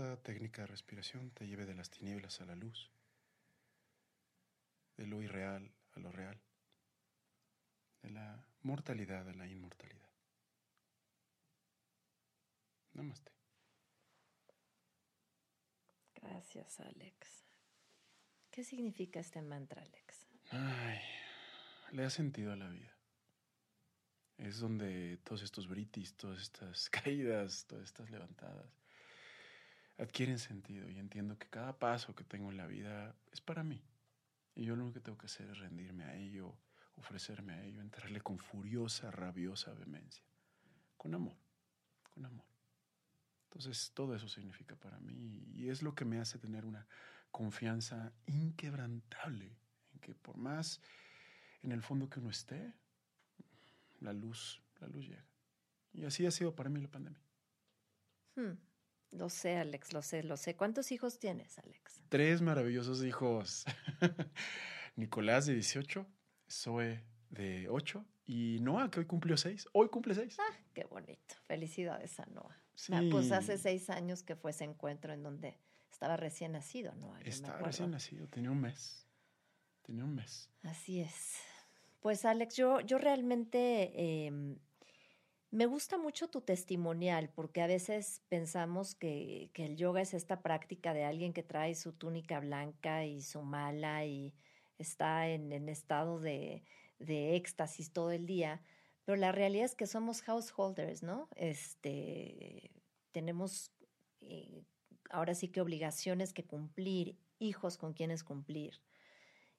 Esta 0.00 0.16
técnica 0.22 0.62
de 0.62 0.68
respiración 0.68 1.30
te 1.32 1.46
lleve 1.46 1.66
de 1.66 1.74
las 1.74 1.90
tinieblas 1.90 2.40
a 2.40 2.46
la 2.46 2.54
luz, 2.54 2.90
de 4.96 5.06
lo 5.06 5.20
irreal 5.20 5.70
a 5.92 6.00
lo 6.00 6.10
real, 6.10 6.40
de 8.00 8.08
la 8.08 8.42
mortalidad 8.62 9.28
a 9.28 9.34
la 9.34 9.46
inmortalidad. 9.46 10.08
Namaste. 12.94 13.30
Gracias, 16.14 16.80
Alex. 16.80 17.44
¿Qué 18.50 18.64
significa 18.64 19.20
este 19.20 19.42
mantra, 19.42 19.82
Alex? 19.82 20.26
Ay, 20.50 20.98
le 21.92 22.04
da 22.04 22.10
sentido 22.10 22.52
a 22.52 22.56
la 22.56 22.70
vida. 22.70 22.96
Es 24.38 24.60
donde 24.60 25.18
todos 25.18 25.42
estos 25.42 25.68
britis, 25.68 26.16
todas 26.16 26.40
estas 26.40 26.88
caídas, 26.88 27.66
todas 27.66 27.84
estas 27.84 28.10
levantadas 28.10 28.79
adquieren 30.00 30.38
sentido 30.38 30.88
y 30.88 30.98
entiendo 30.98 31.38
que 31.38 31.48
cada 31.48 31.78
paso 31.78 32.14
que 32.14 32.24
tengo 32.24 32.50
en 32.50 32.56
la 32.56 32.66
vida 32.66 33.14
es 33.32 33.40
para 33.40 33.62
mí. 33.62 33.82
Y 34.54 34.64
yo 34.64 34.74
lo 34.74 34.84
único 34.84 34.94
que 34.94 35.04
tengo 35.04 35.18
que 35.18 35.26
hacer 35.26 35.48
es 35.50 35.58
rendirme 35.58 36.04
a 36.04 36.16
ello, 36.16 36.56
ofrecerme 36.96 37.54
a 37.54 37.64
ello, 37.64 37.80
entrarle 37.80 38.20
con 38.20 38.38
furiosa, 38.38 39.10
rabiosa 39.10 39.72
vehemencia, 39.74 40.24
con 40.96 41.14
amor, 41.14 41.36
con 42.14 42.24
amor. 42.24 42.46
Entonces 43.44 43.92
todo 43.94 44.14
eso 44.14 44.28
significa 44.28 44.76
para 44.76 44.98
mí 45.00 45.44
y 45.54 45.68
es 45.68 45.82
lo 45.82 45.94
que 45.94 46.04
me 46.04 46.18
hace 46.18 46.38
tener 46.38 46.64
una 46.64 46.86
confianza 47.30 48.12
inquebrantable 48.26 49.56
en 49.92 50.00
que 50.00 50.14
por 50.14 50.36
más 50.36 50.80
en 51.62 51.72
el 51.72 51.82
fondo 51.82 52.08
que 52.08 52.20
uno 52.20 52.30
esté, 52.30 52.72
la 54.00 54.12
luz, 54.12 54.62
la 54.80 54.88
luz 54.88 55.06
llega. 55.06 55.24
Y 55.92 56.04
así 56.04 56.24
ha 56.24 56.30
sido 56.30 56.54
para 56.54 56.70
mí 56.70 56.80
la 56.80 56.88
pandemia. 56.88 57.20
Hmm, 58.36 58.54
Lo 59.12 59.28
sé, 59.28 59.56
Alex, 59.56 59.92
lo 59.92 60.02
sé, 60.02 60.22
lo 60.22 60.36
sé. 60.36 60.54
¿Cuántos 60.54 60.92
hijos 60.92 61.18
tienes, 61.18 61.58
Alex? 61.58 62.02
Tres 62.08 62.42
maravillosos 62.42 63.04
hijos. 63.04 63.64
Nicolás 64.96 65.46
de 65.46 65.54
18, 65.54 66.06
Zoe 66.48 67.02
de 67.30 67.68
8 67.68 68.04
y 68.26 68.58
Noah 68.60 68.90
que 68.90 69.00
hoy 69.00 69.06
cumplió 69.06 69.36
6. 69.36 69.68
Hoy 69.72 69.88
cumple 69.88 70.14
6. 70.14 70.36
Ah, 70.38 70.56
qué 70.74 70.84
bonito. 70.84 71.34
Felicidades 71.46 72.20
a 72.20 72.26
Noah. 72.26 72.56
Sí. 72.74 72.92
Ah, 72.94 73.02
pues 73.10 73.32
hace 73.32 73.58
seis 73.58 73.90
años 73.90 74.22
que 74.22 74.36
fue 74.36 74.52
ese 74.52 74.64
encuentro 74.64 75.12
en 75.12 75.22
donde 75.22 75.58
estaba 75.90 76.16
recién 76.16 76.52
nacido, 76.52 76.94
Noah. 76.94 77.18
acuerdo. 77.18 77.64
recién 77.64 77.90
nacido, 77.90 78.28
tenía 78.28 78.50
un 78.50 78.60
mes. 78.60 79.06
Tenía 79.82 80.04
un 80.04 80.14
mes. 80.14 80.48
Así 80.62 81.00
es. 81.00 81.36
Pues 82.00 82.24
Alex, 82.24 82.56
yo, 82.56 82.80
yo 82.80 82.98
realmente 82.98 83.92
eh, 83.94 84.56
me 85.50 85.66
gusta 85.66 85.98
mucho 85.98 86.28
tu 86.28 86.40
testimonial 86.40 87.28
porque 87.30 87.60
a 87.60 87.66
veces 87.66 88.22
pensamos 88.28 88.94
que, 88.94 89.50
que 89.52 89.64
el 89.64 89.76
yoga 89.76 90.00
es 90.00 90.14
esta 90.14 90.42
práctica 90.42 90.94
de 90.94 91.04
alguien 91.04 91.32
que 91.32 91.42
trae 91.42 91.74
su 91.74 91.92
túnica 91.92 92.38
blanca 92.40 93.04
y 93.04 93.22
su 93.22 93.42
mala 93.42 94.04
y 94.04 94.32
está 94.78 95.28
en, 95.28 95.68
estado 95.68 96.20
de, 96.20 96.62
de 96.98 97.36
éxtasis 97.36 97.92
todo 97.92 98.12
el 98.12 98.26
día, 98.26 98.62
pero 99.04 99.16
la 99.16 99.32
realidad 99.32 99.64
es 99.64 99.74
que 99.74 99.86
somos 99.86 100.22
householders, 100.22 101.02
¿no? 101.02 101.28
Este, 101.34 102.70
tenemos 103.12 103.72
eh, 104.20 104.64
ahora 105.10 105.34
sí 105.34 105.48
que 105.48 105.60
obligaciones 105.60 106.32
que 106.32 106.44
cumplir, 106.44 107.16
hijos 107.38 107.76
con 107.76 107.92
quienes 107.92 108.22
cumplir 108.22 108.80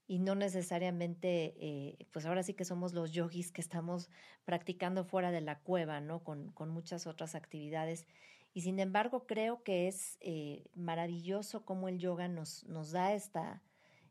y 0.08 0.20
no 0.20 0.36
necesariamente, 0.36 1.56
eh, 1.60 2.08
pues 2.12 2.26
ahora 2.26 2.44
sí 2.44 2.54
que 2.54 2.66
somos 2.66 2.94
los 2.94 3.12
yogis 3.12 3.52
que 3.52 3.62
estamos 3.62 4.10
practicando 4.46 5.06
fuera 5.06 5.32
de 5.32 5.42
la 5.42 5.60
cueva, 5.60 6.02
¿no? 6.02 6.24
Con, 6.24 6.52
con 6.52 6.70
muchas 6.70 7.08
otras 7.08 7.36
actividades. 7.36 8.08
Y 8.54 8.62
sin 8.62 8.80
embargo, 8.80 9.26
creo 9.26 9.64
que 9.64 9.88
es 9.88 10.18
eh, 10.20 10.66
maravilloso 10.76 11.64
cómo 11.64 11.88
el 11.88 12.00
yoga 12.00 12.28
nos, 12.28 12.66
nos 12.66 12.92
da 12.92 13.14
esta, 13.14 13.62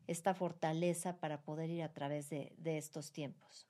esta 0.07 0.33
fortaleza 0.33 1.19
para 1.19 1.41
poder 1.43 1.69
ir 1.69 1.83
a 1.83 1.93
través 1.93 2.29
de, 2.29 2.51
de 2.57 2.77
estos 2.77 3.11
tiempos. 3.11 3.67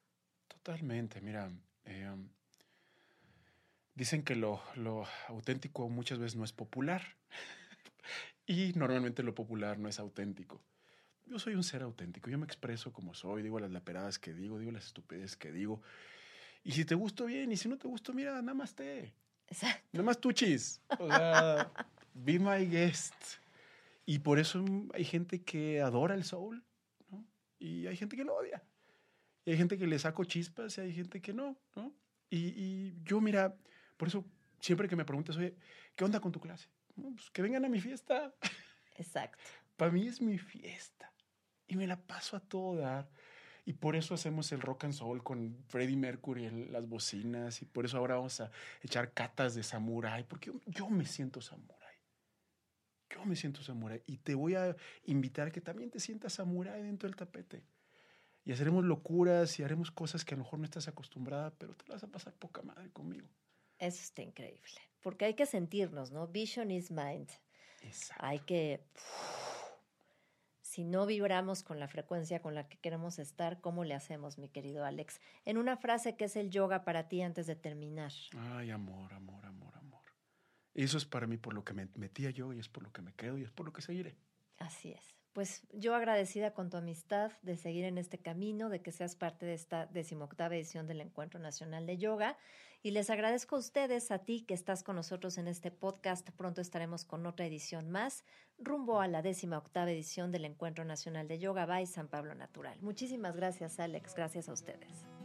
Totalmente, 0.47 1.19
mira, 1.19 1.51
eh, 1.85 2.09
um, 2.09 2.29
dicen 3.95 4.23
que 4.23 4.35
lo, 4.35 4.61
lo 4.75 5.05
auténtico 5.27 5.89
muchas 5.89 6.19
veces 6.19 6.37
no 6.37 6.45
es 6.45 6.53
popular 6.53 7.17
y 8.45 8.71
normalmente 8.73 9.23
lo 9.23 9.35
popular 9.35 9.77
no 9.77 9.89
es 9.89 9.99
auténtico. 9.99 10.61
Yo 11.31 11.39
soy 11.39 11.55
un 11.55 11.63
ser 11.63 11.81
auténtico, 11.81 12.29
yo 12.29 12.37
me 12.37 12.45
expreso 12.45 12.91
como 12.91 13.13
soy, 13.13 13.41
digo 13.41 13.57
las 13.57 13.71
laperadas 13.71 14.19
que 14.19 14.33
digo, 14.33 14.59
digo 14.59 14.69
las 14.69 14.87
estupideces 14.87 15.37
que 15.37 15.53
digo. 15.53 15.81
Y 16.61 16.73
si 16.73 16.83
te 16.83 16.93
gusto 16.93 17.25
bien, 17.25 17.53
y 17.53 17.55
si 17.55 17.69
no 17.69 17.77
te 17.77 17.87
gusto, 17.87 18.11
mira, 18.11 18.33
nada 18.41 18.53
más 18.53 18.75
te. 18.75 19.13
Exacto. 19.47 19.87
Nada 19.93 20.03
más 20.03 20.19
tuchis. 20.19 20.81
O 20.99 21.07
sea, 21.07 21.71
be 22.13 22.37
my 22.37 22.65
guest. 22.65 23.15
Y 24.05 24.19
por 24.19 24.39
eso 24.39 24.65
hay 24.93 25.05
gente 25.05 25.41
que 25.41 25.79
adora 25.79 26.15
el 26.15 26.25
soul, 26.25 26.65
¿no? 27.09 27.25
Y 27.59 27.87
hay 27.87 27.95
gente 27.95 28.17
que 28.17 28.25
lo 28.25 28.35
odia. 28.35 28.61
Y 29.45 29.51
hay 29.51 29.57
gente 29.57 29.77
que 29.77 29.87
le 29.87 29.99
saco 29.99 30.25
chispas 30.25 30.77
y 30.79 30.81
hay 30.81 30.93
gente 30.93 31.21
que 31.21 31.31
no, 31.31 31.57
¿no? 31.77 31.93
Y, 32.29 32.39
y 32.39 32.97
yo, 33.05 33.21
mira, 33.21 33.55
por 33.95 34.09
eso 34.09 34.25
siempre 34.59 34.89
que 34.89 34.97
me 34.97 35.05
preguntas, 35.05 35.37
oye, 35.37 35.55
¿qué 35.95 36.03
onda 36.03 36.19
con 36.19 36.33
tu 36.33 36.41
clase? 36.41 36.67
No, 36.97 37.15
pues 37.15 37.29
que 37.29 37.41
vengan 37.41 37.63
a 37.63 37.69
mi 37.69 37.79
fiesta. 37.79 38.35
Exacto. 38.97 39.41
Para 39.77 39.91
mí 39.93 40.05
es 40.09 40.19
mi 40.19 40.37
fiesta. 40.37 41.09
Y 41.71 41.77
me 41.77 41.87
la 41.87 41.95
paso 41.95 42.35
a 42.35 42.41
todo 42.41 42.75
dar. 42.75 43.09
Y 43.65 43.71
por 43.71 43.95
eso 43.95 44.13
hacemos 44.13 44.51
el 44.51 44.59
rock 44.59 44.83
and 44.83 44.93
soul 44.93 45.23
con 45.23 45.63
Freddie 45.69 45.95
Mercury 45.95 46.45
en 46.45 46.73
las 46.73 46.85
bocinas. 46.85 47.61
Y 47.61 47.65
por 47.65 47.85
eso 47.85 47.97
ahora 47.97 48.15
vamos 48.15 48.41
a 48.41 48.51
echar 48.81 49.13
catas 49.13 49.55
de 49.55 49.63
samurái. 49.63 50.25
Porque 50.25 50.47
yo, 50.47 50.59
yo 50.65 50.89
me 50.89 51.05
siento 51.05 51.39
samurái. 51.39 51.95
Yo 53.09 53.23
me 53.23 53.37
siento 53.37 53.63
samurái. 53.63 54.03
Y 54.05 54.17
te 54.17 54.35
voy 54.35 54.55
a 54.55 54.75
invitar 55.05 55.47
a 55.47 55.51
que 55.51 55.61
también 55.61 55.89
te 55.89 56.01
sientas 56.01 56.33
samurái 56.33 56.83
dentro 56.83 57.07
del 57.07 57.15
tapete. 57.15 57.63
Y 58.43 58.51
haremos 58.51 58.83
locuras 58.83 59.57
y 59.57 59.63
haremos 59.63 59.91
cosas 59.91 60.25
que 60.25 60.33
a 60.35 60.37
lo 60.37 60.43
mejor 60.43 60.59
no 60.59 60.65
estás 60.65 60.89
acostumbrada, 60.89 61.53
pero 61.57 61.73
te 61.73 61.83
las 61.87 62.01
vas 62.01 62.03
a 62.03 62.11
pasar 62.11 62.33
poca 62.33 62.63
madre 62.63 62.89
conmigo. 62.89 63.29
Eso 63.79 64.01
está 64.01 64.23
increíble. 64.23 64.81
porque 65.01 65.23
hay 65.23 65.35
que 65.35 65.45
sentirnos, 65.45 66.11
¿no? 66.11 66.27
Vision 66.27 66.69
is 66.69 66.91
mind. 66.91 67.29
Exacto. 67.81 68.25
Hay 68.25 68.39
que, 68.39 68.83
si 70.71 70.85
no 70.85 71.05
vibramos 71.05 71.63
con 71.63 71.81
la 71.81 71.89
frecuencia 71.89 72.41
con 72.41 72.55
la 72.55 72.69
que 72.69 72.77
queremos 72.77 73.19
estar, 73.19 73.59
¿cómo 73.59 73.83
le 73.83 73.93
hacemos, 73.93 74.37
mi 74.37 74.47
querido 74.47 74.85
Alex? 74.85 75.19
En 75.43 75.57
una 75.57 75.75
frase, 75.75 76.15
¿qué 76.15 76.23
es 76.23 76.37
el 76.37 76.49
yoga 76.49 76.85
para 76.85 77.09
ti 77.09 77.21
antes 77.21 77.45
de 77.45 77.57
terminar? 77.57 78.13
Ay, 78.37 78.71
amor, 78.71 79.11
amor, 79.11 79.45
amor, 79.45 79.75
amor. 79.75 80.01
Eso 80.73 80.97
es 80.97 81.03
para 81.03 81.27
mí 81.27 81.35
por 81.35 81.53
lo 81.53 81.65
que 81.65 81.73
me 81.73 81.89
metía 81.95 82.29
yo 82.29 82.53
y 82.53 82.59
es 82.59 82.69
por 82.69 82.83
lo 82.83 82.93
que 82.93 83.01
me 83.01 83.11
quedo 83.11 83.37
y 83.37 83.43
es 83.43 83.51
por 83.51 83.65
lo 83.65 83.73
que 83.73 83.81
seguiré. 83.81 84.15
Así 84.59 84.93
es. 84.93 85.13
Pues 85.33 85.67
yo 85.73 85.93
agradecida 85.93 86.53
con 86.53 86.69
tu 86.69 86.77
amistad 86.77 87.33
de 87.41 87.57
seguir 87.57 87.83
en 87.83 87.97
este 87.97 88.19
camino, 88.19 88.69
de 88.69 88.81
que 88.81 88.93
seas 88.93 89.17
parte 89.17 89.45
de 89.45 89.55
esta 89.55 89.87
decimoctava 89.87 90.55
edición 90.55 90.87
del 90.87 91.01
Encuentro 91.01 91.41
Nacional 91.41 91.85
de 91.85 91.97
Yoga. 91.97 92.37
Y 92.83 92.91
les 92.91 93.09
agradezco 93.09 93.55
a 93.55 93.59
ustedes, 93.59 94.09
a 94.09 94.19
ti 94.19 94.41
que 94.41 94.55
estás 94.55 94.83
con 94.83 94.95
nosotros 94.95 95.37
en 95.37 95.47
este 95.47 95.69
podcast. 95.69 96.29
Pronto 96.31 96.61
estaremos 96.61 97.05
con 97.05 97.25
otra 97.27 97.45
edición 97.45 97.91
más, 97.91 98.25
rumbo 98.57 99.01
a 99.01 99.07
la 99.07 99.21
décima 99.21 99.59
octava 99.59 99.91
edición 99.91 100.31
del 100.31 100.45
Encuentro 100.45 100.83
Nacional 100.83 101.27
de 101.27 101.37
Yoga 101.37 101.65
by 101.65 101.85
San 101.85 102.07
Pablo 102.07 102.33
Natural. 102.33 102.77
Muchísimas 102.81 103.35
gracias, 103.35 103.79
Alex. 103.79 104.15
Gracias 104.15 104.49
a 104.49 104.53
ustedes. 104.53 105.20